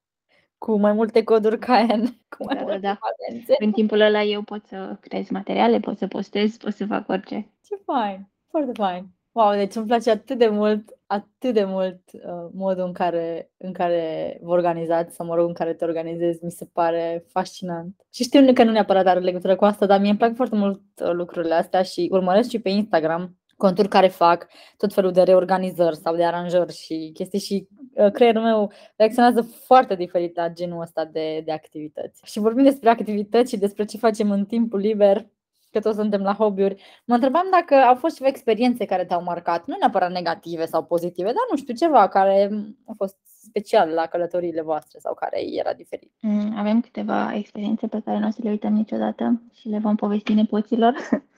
cu 0.59 0.77
mai 0.77 0.93
multe 0.93 1.25
coduri 1.25 1.59
Cayenne, 1.59 2.21
cu 2.29 2.45
mai 2.45 2.55
Da, 2.55 2.61
da, 2.61 2.67
multe 2.67 2.87
da. 2.87 2.99
valențe. 3.01 3.55
În 3.59 3.73
timpul 3.73 4.01
ăla 4.01 4.23
eu 4.23 4.43
pot 4.43 4.67
să 4.67 4.97
creez 5.01 5.29
materiale, 5.29 5.81
pot 5.81 5.99
să 5.99 6.07
postez, 6.07 6.57
pot 6.57 6.73
să 6.73 6.87
fac 6.87 7.09
orice. 7.09 7.51
Ce 7.63 7.77
fain, 7.85 8.29
foarte 8.51 8.73
fain. 8.73 9.07
Wow, 9.33 9.53
deci 9.55 9.75
îmi 9.75 9.87
place 9.87 10.11
atât 10.11 10.39
de 10.39 10.49
mult, 10.49 10.99
atât 11.07 11.55
de 11.55 11.65
mult 11.65 12.01
uh, 12.13 12.49
modul 12.53 12.85
în 12.85 12.93
care, 12.93 13.51
în 13.57 13.73
care 13.73 14.39
vă 14.43 14.51
organizați 14.51 15.15
sau, 15.15 15.27
mă 15.27 15.35
rog, 15.35 15.49
în 15.49 15.55
care 15.55 15.75
te 15.75 15.85
organizezi, 15.85 16.45
mi 16.45 16.51
se 16.51 16.69
pare 16.73 17.25
fascinant. 17.29 18.07
Și 18.13 18.23
știu 18.23 18.53
că 18.53 18.65
nu 18.65 18.71
neapărat 18.71 19.07
are 19.07 19.21
legătură 19.21 19.57
cu 19.57 19.65
asta, 19.65 19.87
dar 19.87 20.01
mie 20.01 20.09
îmi 20.09 20.19
plac 20.19 20.35
foarte 20.35 20.57
mult 20.57 20.81
uh, 21.03 21.11
lucrurile 21.13 21.55
astea 21.55 21.83
și 21.83 22.09
urmăresc 22.11 22.49
și 22.49 22.59
pe 22.59 22.69
Instagram 22.69 23.37
conturi 23.57 23.89
care 23.89 24.09
fac 24.09 24.47
tot 24.77 24.93
felul 24.93 25.13
de 25.13 25.23
reorganizări 25.23 25.97
sau 25.97 26.17
de 26.17 26.25
aranjări 26.25 26.75
și 26.75 27.11
chestii 27.15 27.39
și 27.39 27.69
uh, 27.95 28.11
creierul 28.11 28.43
meu 28.43 28.73
reacționează 28.97 29.43
foarte 29.43 29.95
diferit 29.95 30.37
la 30.37 30.49
genul 30.49 30.81
ăsta 30.81 31.05
de, 31.05 31.43
de 31.45 31.53
activități. 31.53 32.21
Și 32.25 32.39
vorbim 32.39 32.65
despre 32.65 32.89
activități 32.89 33.51
și 33.51 33.59
despre 33.59 33.85
ce 33.85 33.99
facem 33.99 34.31
în 34.31 34.45
timpul 34.45 34.79
liber, 34.79 35.27
că 35.71 35.81
toți 35.81 35.99
suntem 35.99 36.23
la 36.23 36.35
hobby-uri. 36.35 36.83
Mă 37.05 37.15
întrebam 37.15 37.47
dacă 37.51 37.75
au 37.75 37.95
fost 37.95 38.17
ceva 38.17 38.29
experiențe 38.29 38.85
care 38.85 39.05
te-au 39.05 39.23
marcat, 39.23 39.67
nu 39.67 39.77
neapărat 39.79 40.11
negative 40.11 40.67
sau 40.67 40.85
pozitive, 40.85 41.27
dar 41.27 41.47
nu 41.51 41.57
știu, 41.57 41.75
ceva 41.75 42.09
care 42.09 42.51
a 42.87 42.93
fost 42.97 43.17
special 43.25 43.89
la 43.89 44.07
călătoriile 44.07 44.63
voastre 44.63 44.99
sau 44.99 45.15
care 45.15 45.41
era 45.59 45.73
diferit. 45.73 46.13
Mm, 46.21 46.55
Avem 46.57 46.81
câteva 46.81 47.35
experiențe 47.35 47.87
pe 47.87 48.01
care 48.05 48.19
nu 48.19 48.27
o 48.27 48.31
să 48.31 48.41
le 48.43 48.51
uităm 48.51 48.73
niciodată 48.73 49.43
și 49.55 49.69
le 49.69 49.79
vom 49.79 49.97
povesti 49.97 50.33
nepoților. 50.33 50.95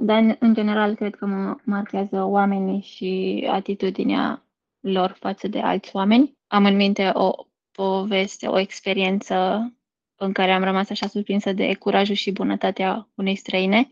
Dar, 0.00 0.18
în- 0.22 0.36
în 0.38 0.54
general, 0.54 0.94
cred 0.94 1.14
că 1.14 1.26
mă 1.26 1.56
marchează 1.64 2.24
oamenii 2.24 2.80
și 2.80 3.44
atitudinea 3.50 4.46
lor 4.80 5.16
față 5.20 5.48
de 5.48 5.60
alți 5.60 5.96
oameni. 5.96 6.38
Am 6.46 6.64
în 6.64 6.76
minte 6.76 7.10
o 7.14 7.30
poveste, 7.72 8.46
o 8.46 8.58
experiență 8.58 9.66
în 10.16 10.32
care 10.32 10.52
am 10.52 10.62
rămas 10.64 10.90
așa 10.90 11.06
surprinsă 11.06 11.52
de 11.52 11.74
curajul 11.74 12.14
și 12.14 12.32
bunătatea 12.32 13.08
unei 13.14 13.36
străine. 13.36 13.88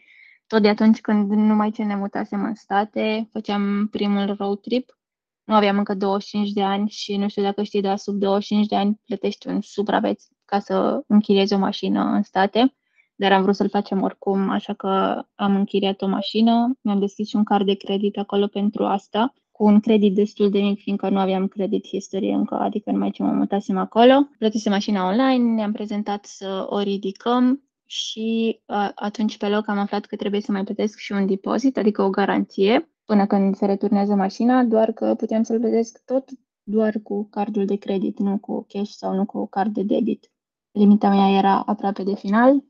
Tot 0.47 0.63
de 0.63 0.69
atunci 0.69 1.01
când 1.01 1.31
numai 1.31 1.71
ce 1.71 1.83
ne 1.83 1.97
mutasem 1.97 2.45
în 2.45 2.55
state, 2.55 3.29
făceam 3.33 3.89
primul 3.91 4.35
road 4.39 4.61
trip. 4.61 4.99
Nu 5.45 5.55
aveam 5.55 5.79
încă 5.79 5.95
25 5.95 6.53
de 6.53 6.63
ani 6.63 6.89
și 6.89 7.17
nu 7.17 7.29
știu 7.29 7.43
dacă 7.43 7.63
știi, 7.63 7.81
dar 7.81 7.97
sub 7.97 8.15
25 8.15 8.67
de 8.67 8.77
ani 8.77 9.01
plătești 9.05 9.49
un 9.49 9.61
suprapreț 9.61 10.25
ca 10.45 10.59
să 10.59 11.03
închiriezi 11.07 11.55
o 11.55 11.59
mașină 11.59 12.03
în 12.03 12.23
state 12.23 12.75
dar 13.21 13.33
am 13.33 13.43
vrut 13.43 13.55
să-l 13.55 13.69
facem 13.69 14.03
oricum, 14.03 14.49
așa 14.49 14.75
că 14.75 15.23
am 15.35 15.57
închiriat 15.57 16.03
o 16.03 16.07
mașină, 16.07 16.79
mi-am 16.81 16.99
deschis 16.99 17.29
și 17.29 17.37
un 17.37 17.45
card 17.45 17.67
de 17.67 17.75
credit 17.75 18.19
acolo 18.19 18.47
pentru 18.47 18.85
asta, 18.85 19.33
cu 19.51 19.65
un 19.65 19.81
credit 19.81 20.15
destul 20.15 20.51
de 20.51 20.61
mic, 20.61 20.81
fiindcă 20.81 21.09
nu 21.09 21.19
aveam 21.19 21.47
credit 21.47 21.87
history 21.87 22.31
încă, 22.31 22.55
adică 22.55 22.91
numai 22.91 23.11
ce 23.11 23.23
mă 23.23 23.31
mutasem 23.31 23.77
acolo. 23.77 24.29
Plătise 24.39 24.69
mașina 24.69 25.07
online, 25.07 25.55
ne-am 25.55 25.73
prezentat 25.73 26.25
să 26.25 26.67
o 26.69 26.79
ridicăm 26.79 27.63
și 27.87 28.61
a, 28.67 28.93
atunci 28.95 29.37
pe 29.37 29.49
loc 29.49 29.69
am 29.69 29.79
aflat 29.79 30.05
că 30.05 30.17
trebuie 30.17 30.41
să 30.41 30.53
mai 30.53 30.65
plătesc 30.65 30.99
și 30.99 31.13
un 31.13 31.27
depozit, 31.27 31.77
adică 31.77 32.03
o 32.03 32.11
garanție, 32.11 32.91
până 33.05 33.27
când 33.27 33.57
se 33.57 33.67
returnează 33.67 34.15
mașina, 34.15 34.65
doar 34.65 34.93
că 34.93 35.15
puteam 35.15 35.43
să-l 35.43 35.59
plătesc 35.59 36.03
tot 36.05 36.29
doar 36.63 36.95
cu 37.03 37.29
cardul 37.31 37.65
de 37.65 37.77
credit, 37.77 38.19
nu 38.19 38.39
cu 38.39 38.67
cash 38.69 38.91
sau 38.91 39.15
nu 39.15 39.25
cu 39.25 39.47
card 39.49 39.75
de 39.75 39.83
debit. 39.83 40.31
Limita 40.71 41.09
mea 41.09 41.39
era 41.39 41.61
aproape 41.61 42.03
de 42.03 42.15
final, 42.15 42.65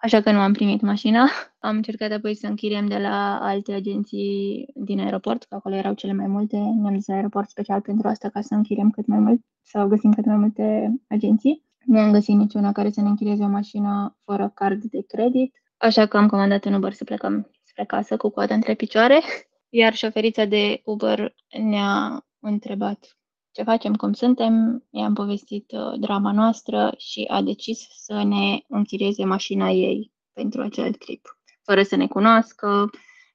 așa 0.00 0.20
că 0.20 0.30
nu 0.30 0.38
am 0.38 0.52
primit 0.52 0.80
mașina. 0.80 1.28
Am 1.58 1.76
încercat 1.76 2.10
apoi 2.10 2.34
să 2.34 2.46
închiriem 2.46 2.86
de 2.86 2.98
la 2.98 3.38
alte 3.40 3.72
agenții 3.72 4.66
din 4.74 5.00
aeroport, 5.00 5.42
că 5.44 5.54
acolo 5.54 5.74
erau 5.74 5.94
cele 5.94 6.12
mai 6.12 6.26
multe. 6.26 6.56
Ne-am 6.56 6.94
dus 6.94 7.06
la 7.06 7.14
aeroport 7.14 7.48
special 7.48 7.80
pentru 7.80 8.08
asta, 8.08 8.28
ca 8.28 8.40
să 8.40 8.54
închiriem 8.54 8.90
cât 8.90 9.06
mai 9.06 9.18
mult, 9.18 9.40
să 9.62 9.84
găsim 9.84 10.12
cât 10.12 10.24
mai 10.24 10.36
multe 10.36 10.94
agenții. 11.08 11.64
Nu 11.84 11.98
am 11.98 12.12
găsit 12.12 12.34
niciuna 12.34 12.72
care 12.72 12.90
să 12.90 13.00
ne 13.00 13.08
închirieze 13.08 13.42
o 13.42 13.48
mașină 13.48 14.16
fără 14.24 14.50
card 14.54 14.84
de 14.84 15.02
credit, 15.06 15.62
așa 15.76 16.06
că 16.06 16.16
am 16.16 16.28
comandat 16.28 16.64
un 16.64 16.72
Uber 16.72 16.92
să 16.92 17.04
plecăm 17.04 17.50
spre 17.62 17.84
casă 17.84 18.16
cu 18.16 18.28
coada 18.28 18.54
între 18.54 18.74
picioare. 18.74 19.20
Iar 19.80 19.94
șoferița 19.94 20.44
de 20.44 20.80
Uber 20.84 21.34
ne-a 21.62 22.26
întrebat 22.40 23.18
ce 23.54 23.62
facem, 23.62 23.94
cum 23.94 24.12
suntem, 24.12 24.84
i-am 24.90 25.14
povestit 25.14 25.72
uh, 25.72 26.00
drama 26.00 26.32
noastră 26.32 26.94
și 26.96 27.24
a 27.30 27.42
decis 27.42 27.86
să 27.90 28.22
ne 28.22 28.58
închirieze 28.68 29.24
mașina 29.24 29.70
ei 29.70 30.12
pentru 30.32 30.62
acel 30.62 30.92
trip, 30.92 31.38
fără 31.62 31.82
să 31.82 31.96
ne 31.96 32.06
cunoască, 32.06 32.90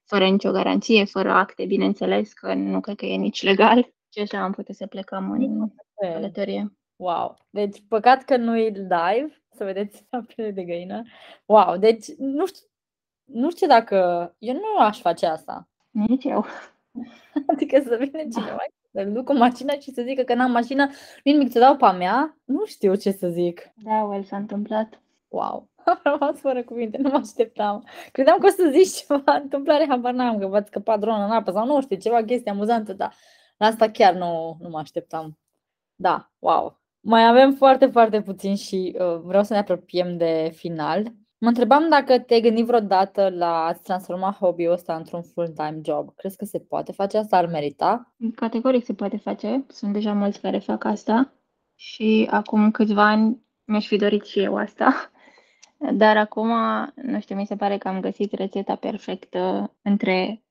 fără 0.05 0.27
nicio 0.27 0.51
garanție, 0.51 1.05
fără 1.05 1.32
acte, 1.32 1.65
bineînțeles, 1.65 2.34
că 2.34 2.53
nu 2.53 2.79
cred 2.79 2.95
că 2.95 3.05
e 3.05 3.15
nici 3.15 3.43
legal. 3.43 3.93
Și 4.13 4.19
așa 4.19 4.43
am 4.43 4.51
putut 4.51 4.75
să 4.75 4.88
plecăm 4.88 5.32
în 5.32 5.71
călătorie. 5.95 6.73
Wow! 6.95 7.38
Deci, 7.49 7.84
păcat 7.88 8.23
că 8.23 8.38
nu 8.38 8.58
e 8.58 8.69
live, 8.69 9.43
să 9.49 9.63
vedeți 9.63 10.05
apele 10.10 10.51
de 10.51 10.63
găină. 10.63 11.03
Wow! 11.45 11.77
Deci, 11.77 12.05
nu 12.17 12.45
știu, 12.45 12.65
nu 13.23 13.49
știu 13.49 13.67
dacă... 13.67 13.95
Eu 14.39 14.53
nu 14.53 14.77
aș 14.77 14.99
face 14.99 15.25
asta. 15.25 15.69
Nici 15.89 16.23
eu. 16.23 16.45
Adică 17.53 17.82
să 17.86 17.95
vină 17.99 18.19
cineva 18.19 18.63
să 18.91 19.04
duc 19.04 19.25
cu 19.25 19.34
mașina 19.34 19.73
și 19.73 19.91
să 19.91 20.02
zică 20.02 20.21
că 20.21 20.34
n-am 20.34 20.52
mașină, 20.52 20.86
nu 21.23 21.32
nimic 21.32 21.52
să 21.52 21.60
dau 21.60 21.75
pe 21.75 21.86
a 21.86 21.91
mea, 21.91 22.38
nu 22.45 22.65
știu 22.65 22.95
ce 22.95 23.12
să 23.12 23.28
zic. 23.28 23.62
Da, 23.84 24.04
well, 24.04 24.23
s-a 24.23 24.38
întâmplat. 24.38 25.02
Wow, 25.28 25.69
am 25.86 25.99
rămas 26.19 26.39
fără 26.39 26.63
cuvinte, 26.63 26.97
nu 26.97 27.10
mă 27.10 27.17
așteptam. 27.17 27.88
Credeam 28.12 28.38
că 28.38 28.45
o 28.45 28.49
să 28.49 28.69
zici 28.71 28.95
ceva 28.99 29.34
întâmplare, 29.34 29.86
habar 29.89 30.13
n-am, 30.13 30.39
că 30.39 30.47
v-ați 30.47 30.67
scăpat 30.67 30.99
dronă 30.99 31.25
în 31.25 31.32
apă 31.32 31.52
sau 31.52 31.65
nu 31.65 31.82
știu, 31.82 31.97
ceva 31.97 32.23
chestie 32.23 32.52
amuzantă, 32.52 32.93
dar 32.93 33.13
la 33.58 33.65
asta 33.65 33.89
chiar 33.89 34.13
nu, 34.13 34.58
nu 34.60 34.69
mă 34.69 34.78
așteptam. 34.78 35.39
Da, 35.95 36.32
wow. 36.39 36.80
Mai 36.99 37.28
avem 37.28 37.54
foarte, 37.54 37.86
foarte 37.86 38.21
puțin 38.21 38.56
și 38.56 38.95
uh, 38.99 39.19
vreau 39.23 39.43
să 39.43 39.54
ne 39.54 39.60
apropiem 39.60 40.17
de 40.17 40.52
final. 40.56 41.13
Mă 41.39 41.47
întrebam 41.47 41.89
dacă 41.89 42.19
te-ai 42.19 42.41
gândit 42.41 42.65
vreodată 42.65 43.30
la 43.30 43.65
a-ți 43.65 43.82
transforma 43.84 44.38
hobby-ul 44.39 44.73
ăsta 44.73 44.95
într-un 44.95 45.21
full-time 45.21 45.80
job. 45.84 46.15
Crezi 46.15 46.38
că 46.38 46.45
se 46.45 46.60
poate 46.60 46.91
face 46.91 47.17
asta? 47.17 47.38
Ar 47.38 47.45
merita? 47.45 48.13
Categoric 48.36 48.84
se 48.86 48.93
poate 48.93 49.17
face. 49.17 49.65
Sunt 49.67 49.93
deja 49.93 50.13
mulți 50.13 50.41
care 50.41 50.60
fac 50.60 50.84
asta 50.84 51.34
și 51.75 52.28
acum 52.32 52.71
câțiva 52.71 53.08
ani 53.08 53.41
mi-aș 53.65 53.88
fi 53.88 53.95
dorit 53.97 54.25
și 54.25 54.39
eu 54.39 54.56
asta. 54.56 55.12
Dar 56.02 56.17
acum, 56.17 56.49
nu 56.95 57.19
știu, 57.19 57.36
mi 57.36 57.45
se 57.45 57.56
pare 57.56 57.78
că 57.78 57.88
am 57.88 57.99
găsit 57.99 58.34
rețeta 58.34 58.75
perfectă 58.75 59.73
între 59.82 60.43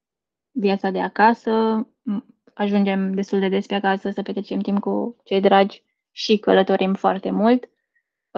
viața 0.50 0.90
de 0.90 1.00
acasă, 1.00 1.86
m- 1.86 2.24
ajungem 2.54 3.14
destul 3.14 3.40
de 3.40 3.48
des 3.48 3.66
pe 3.66 3.74
acasă 3.74 4.10
să 4.10 4.22
petrecem 4.22 4.58
timp 4.60 4.80
cu 4.80 5.16
cei 5.24 5.40
dragi 5.40 5.82
și 6.10 6.38
călătorim 6.38 6.94
foarte 6.94 7.30
mult. 7.30 7.68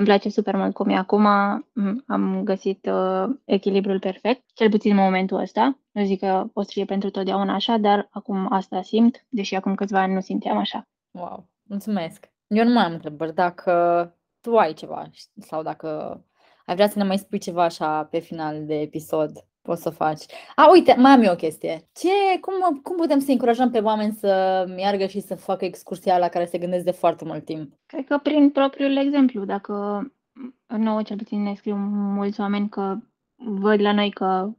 Îmi 0.00 0.08
place 0.08 0.28
super 0.28 0.56
mult 0.56 0.74
cum 0.74 0.88
e 0.88 0.96
acum, 0.96 1.26
m- 1.60 2.04
am 2.06 2.42
găsit 2.44 2.86
uh, 2.92 3.24
echilibrul 3.44 3.98
perfect, 3.98 4.42
cel 4.54 4.70
puțin 4.70 4.90
în 4.90 4.96
momentul 4.96 5.40
ăsta. 5.40 5.78
Nu 5.90 6.04
zic 6.04 6.18
că 6.18 6.44
o 6.52 6.62
să 6.62 6.70
fie 6.72 6.84
pentru 6.84 7.10
totdeauna 7.10 7.54
așa, 7.54 7.76
dar 7.76 8.08
acum 8.10 8.52
asta 8.52 8.82
simt, 8.82 9.24
deși 9.28 9.54
acum 9.54 9.74
câțiva 9.74 10.00
ani 10.00 10.12
nu 10.14 10.20
simteam 10.20 10.56
așa. 10.56 10.82
Wow, 11.10 11.48
mulțumesc! 11.62 12.30
Eu 12.46 12.64
nu 12.64 12.72
mai 12.72 12.84
am 12.84 12.92
întrebări. 12.92 13.34
Dacă 13.34 13.72
tu 14.40 14.56
ai 14.56 14.72
ceva 14.72 15.10
sau 15.38 15.62
dacă 15.62 16.20
ai 16.66 16.74
vrea 16.74 16.88
să 16.88 16.98
ne 16.98 17.04
mai 17.04 17.18
spui 17.18 17.38
ceva 17.38 17.64
așa 17.64 18.04
pe 18.04 18.18
final 18.18 18.66
de 18.66 18.80
episod, 18.80 19.32
poți 19.62 19.82
să 19.82 19.90
faci. 19.90 20.24
A, 20.54 20.70
uite, 20.70 20.94
mai 20.98 21.12
am 21.12 21.22
eu 21.22 21.32
o 21.32 21.36
chestie. 21.36 21.88
Ce, 21.92 22.40
cum, 22.40 22.80
cum 22.82 22.96
putem 22.96 23.18
să 23.18 23.30
încurajăm 23.30 23.70
pe 23.70 23.78
oameni 23.78 24.12
să 24.12 24.64
meargă 24.76 25.06
și 25.06 25.20
să 25.20 25.34
facă 25.34 25.64
excursia 25.64 26.18
la 26.18 26.28
care 26.28 26.44
se 26.44 26.58
gândesc 26.58 26.84
de 26.84 26.90
foarte 26.90 27.24
mult 27.24 27.44
timp? 27.44 27.72
Cred 27.86 28.04
că 28.04 28.18
prin 28.22 28.50
propriul 28.50 28.96
exemplu, 28.96 29.44
dacă 29.44 30.02
nouă 30.66 31.02
cel 31.02 31.16
puțin 31.16 31.42
ne 31.42 31.54
scriu 31.54 31.74
mulți 31.76 32.40
oameni 32.40 32.68
că 32.68 32.96
văd 33.36 33.80
la 33.80 33.92
noi 33.92 34.10
că 34.10 34.50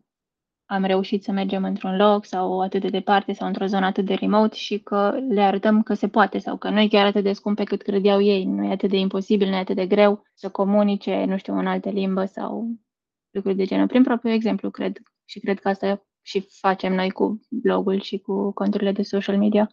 am 0.65 0.83
reușit 0.83 1.23
să 1.23 1.31
mergem 1.31 1.63
într-un 1.63 1.95
loc 1.95 2.25
sau 2.25 2.61
atât 2.61 2.81
de 2.81 2.89
departe 2.89 3.33
sau 3.33 3.47
într-o 3.47 3.65
zonă 3.65 3.85
atât 3.85 4.05
de 4.05 4.13
remote 4.13 4.55
și 4.55 4.79
că 4.79 5.19
le 5.29 5.41
arătăm 5.41 5.81
că 5.83 5.93
se 5.93 6.07
poate 6.07 6.37
sau 6.37 6.57
că 6.57 6.69
nu 6.69 6.79
e 6.79 6.87
chiar 6.87 7.05
atât 7.05 7.23
de 7.23 7.33
scump 7.33 7.55
pe 7.55 7.63
cât 7.63 7.81
credeau 7.81 8.21
ei, 8.21 8.45
nu 8.45 8.63
e 8.63 8.71
atât 8.71 8.89
de 8.89 8.97
imposibil, 8.97 9.47
nu 9.49 9.55
e 9.55 9.59
atât 9.59 9.75
de 9.75 9.87
greu 9.87 10.23
să 10.33 10.49
comunice, 10.49 11.25
nu 11.27 11.37
știu, 11.37 11.57
în 11.57 11.67
altă 11.67 11.89
limbă 11.89 12.25
sau 12.25 12.67
lucruri 13.31 13.55
de 13.55 13.65
genul. 13.65 13.87
Prin 13.87 14.03
propriul 14.03 14.33
exemplu, 14.33 14.71
cred. 14.71 14.97
Și 15.25 15.39
cred 15.39 15.59
că 15.59 15.69
asta 15.69 16.05
și 16.21 16.47
facem 16.59 16.93
noi 16.93 17.11
cu 17.11 17.41
blogul 17.49 18.01
și 18.01 18.19
cu 18.19 18.51
conturile 18.51 18.91
de 18.91 19.01
social 19.01 19.37
media. 19.37 19.71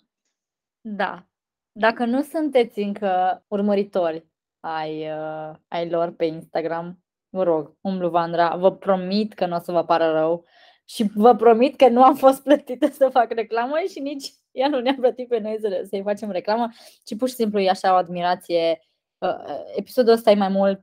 Da. 0.81 1.27
Dacă 1.73 2.05
nu 2.05 2.23
sunteți 2.23 2.79
încă 2.79 3.45
urmăritori 3.49 4.27
ai, 4.61 5.11
uh, 5.11 5.55
ai 5.69 5.91
lor 5.91 6.11
pe 6.11 6.25
Instagram, 6.25 7.05
vă 7.29 7.43
rog, 7.43 7.77
umblu 7.81 8.09
Vandra, 8.09 8.57
vă 8.57 8.73
promit 8.73 9.33
că 9.33 9.47
nu 9.47 9.57
o 9.57 9.59
să 9.59 9.73
vă 9.73 9.85
pară 9.85 10.11
rău 10.13 10.45
și 10.85 11.11
vă 11.15 11.35
promit 11.35 11.77
că 11.77 11.89
nu 11.89 12.03
am 12.03 12.15
fost 12.15 12.43
plătită 12.43 12.87
să 12.87 13.09
fac 13.09 13.33
reclamă 13.33 13.75
și 13.91 14.01
nici 14.01 14.33
ea 14.51 14.69
nu 14.69 14.81
ne-a 14.81 14.95
plătit 14.95 15.29
pe 15.29 15.39
noi 15.39 15.57
să, 15.61 15.85
să-i 15.89 16.03
facem 16.03 16.31
reclamă, 16.31 16.69
ci 17.05 17.17
pur 17.17 17.29
și 17.29 17.35
simplu 17.35 17.61
e 17.61 17.69
așa 17.69 17.93
o 17.93 17.97
admirație. 17.97 18.81
Uh, 19.19 19.29
uh, 19.29 19.63
Episodul 19.77 20.13
ăsta 20.13 20.31
e 20.31 20.35
mai 20.35 20.49
mult 20.49 20.81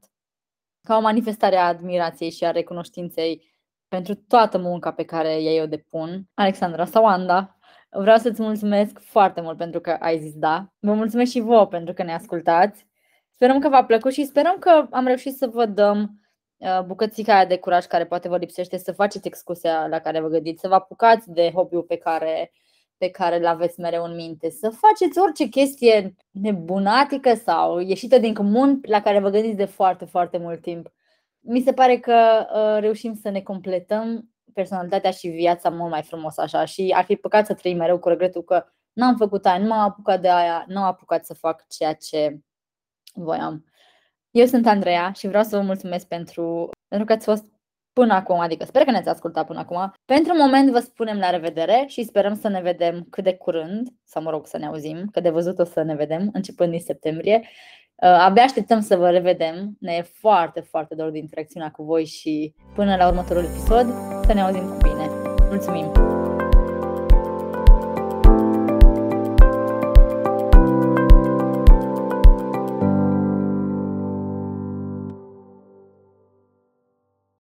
ca 0.86 0.98
o 0.98 1.02
manifestare 1.02 1.56
a 1.56 1.68
admirației 1.68 2.32
și 2.32 2.46
a 2.46 2.52
recunoștinței 2.52 3.54
pentru 3.88 4.16
toată 4.16 4.58
munca 4.58 4.92
pe 4.92 5.04
care 5.04 5.42
ei 5.42 5.62
o 5.62 5.66
depun. 5.66 6.24
Alexandra 6.34 6.86
sau 6.86 7.06
Anda, 7.06 7.56
Vreau 7.98 8.18
să-ți 8.18 8.42
mulțumesc 8.42 9.00
foarte 9.00 9.42
mult 9.42 9.58
pentru 9.58 9.80
că 9.80 9.98
ai 10.00 10.20
zis 10.20 10.34
da. 10.34 10.74
Vă 10.80 10.94
mulțumesc 10.94 11.32
și 11.32 11.40
vouă 11.40 11.68
pentru 11.68 11.94
că 11.94 12.04
ne 12.04 12.14
ascultați. 12.14 12.88
Sperăm 13.30 13.60
că 13.60 13.70
v-a 13.70 13.86
plăcut 13.86 14.14
și 14.14 14.26
sperăm 14.26 14.56
că 14.60 14.88
am 14.92 15.06
reușit 15.06 15.36
să 15.36 15.48
vă 15.48 15.66
dăm 15.66 16.20
uh, 16.58 16.82
bucățica 16.86 17.36
aia 17.36 17.46
de 17.46 17.58
curaj 17.58 17.86
care 17.86 18.06
poate 18.06 18.28
vă 18.28 18.38
lipsește, 18.38 18.78
să 18.78 18.92
faceți 18.92 19.28
excursia 19.28 19.88
la 19.88 20.00
care 20.00 20.20
vă 20.20 20.28
gândiți, 20.28 20.62
să 20.62 20.68
vă 20.68 20.74
apucați 20.74 21.32
de 21.32 21.52
hobby-ul 21.54 21.84
pe 21.84 21.96
care, 21.96 22.52
pe 22.98 23.10
care 23.10 23.38
îl 23.38 23.46
aveți 23.46 23.80
mereu 23.80 24.04
în 24.04 24.16
minte, 24.16 24.50
să 24.50 24.70
faceți 24.70 25.20
orice 25.20 25.46
chestie 25.46 26.16
nebunatică 26.32 27.34
sau 27.34 27.80
ieșită 27.80 28.18
din 28.18 28.34
comun 28.34 28.80
la 28.82 29.02
care 29.02 29.20
vă 29.20 29.30
gândiți 29.30 29.58
de 29.58 29.66
foarte, 29.66 30.06
foarte 30.06 30.38
mult 30.38 30.62
timp. 30.62 30.92
Mi 31.40 31.62
se 31.62 31.74
pare 31.74 31.98
că 31.98 32.46
uh, 32.54 32.82
reușim 32.82 33.16
să 33.22 33.30
ne 33.30 33.42
completăm 33.42 34.30
personalitatea 34.54 35.12
și 35.12 35.28
viața 35.28 35.70
mult 35.70 35.90
mai 35.90 36.04
frumos 36.04 36.38
așa 36.38 36.66
și 36.66 36.94
ar 36.96 37.04
fi 37.04 37.16
păcat 37.16 37.46
să 37.46 37.54
trăim 37.54 37.78
mereu 37.78 38.00
cu 38.00 38.08
regretul 38.08 38.44
că 38.44 38.66
n-am 38.94 39.16
făcut 39.16 39.46
aia, 39.46 39.58
nu 39.58 39.68
m-am 39.68 39.80
apucat 39.80 40.22
de 40.22 40.30
aia, 40.30 40.66
nu 40.68 40.80
am 40.80 40.86
apucat 40.86 41.26
să 41.26 41.34
fac 41.34 41.68
ceea 41.68 41.94
ce 41.94 42.40
voiam. 43.14 43.66
Eu 44.32 44.46
sunt 44.46 44.68
Andreea 44.68 45.12
și 45.12 45.28
vreau 45.28 45.44
să 45.44 45.58
vă 45.58 45.64
mulțumesc 45.64 46.08
pentru, 46.08 46.70
pentru 46.88 47.08
că 47.08 47.14
ați 47.14 47.26
fost 47.26 47.46
până 48.00 48.14
acum, 48.14 48.40
adică 48.40 48.66
sper 48.66 48.84
că 48.84 48.92
ne-ați 48.92 49.10
ascultat 49.10 49.46
până 49.46 49.60
acum. 49.60 49.94
Pentru 50.06 50.36
moment 50.36 50.72
vă 50.72 50.80
spunem 50.80 51.18
la 51.18 51.30
revedere 51.30 51.84
și 51.88 52.04
sperăm 52.04 52.36
să 52.36 52.48
ne 52.48 52.62
vedem 52.62 53.08
cât 53.10 53.24
de 53.24 53.34
curând, 53.34 53.88
sau 54.04 54.22
mă 54.22 54.30
rog 54.30 54.48
să 54.48 54.58
ne 54.58 54.66
auzim, 54.66 55.08
că 55.12 55.20
de 55.20 55.30
văzut 55.30 55.60
o 55.60 55.64
să 55.64 55.82
ne 55.82 55.96
vedem 55.96 56.30
începând 56.34 56.72
din 56.72 56.80
septembrie. 56.80 57.42
Uh, 57.42 58.10
abia 58.10 58.44
așteptăm 58.44 58.82
să 58.82 58.96
vă 58.96 59.10
revedem, 59.10 59.78
ne 59.80 59.94
e 59.94 60.02
foarte, 60.02 60.60
foarte 60.60 60.96
dor 60.96 61.10
de 61.10 61.18
interacțiunea 61.18 61.72
cu 61.72 61.84
voi 61.84 62.06
și 62.06 62.54
până 62.76 62.96
la 62.96 63.08
următorul 63.08 63.44
episod 63.44 63.88
să 64.26 64.34
ne 64.34 64.42
auzim 64.42 64.70
cu 64.70 64.78
bine. 64.78 65.10
Mulțumim! 65.50 66.15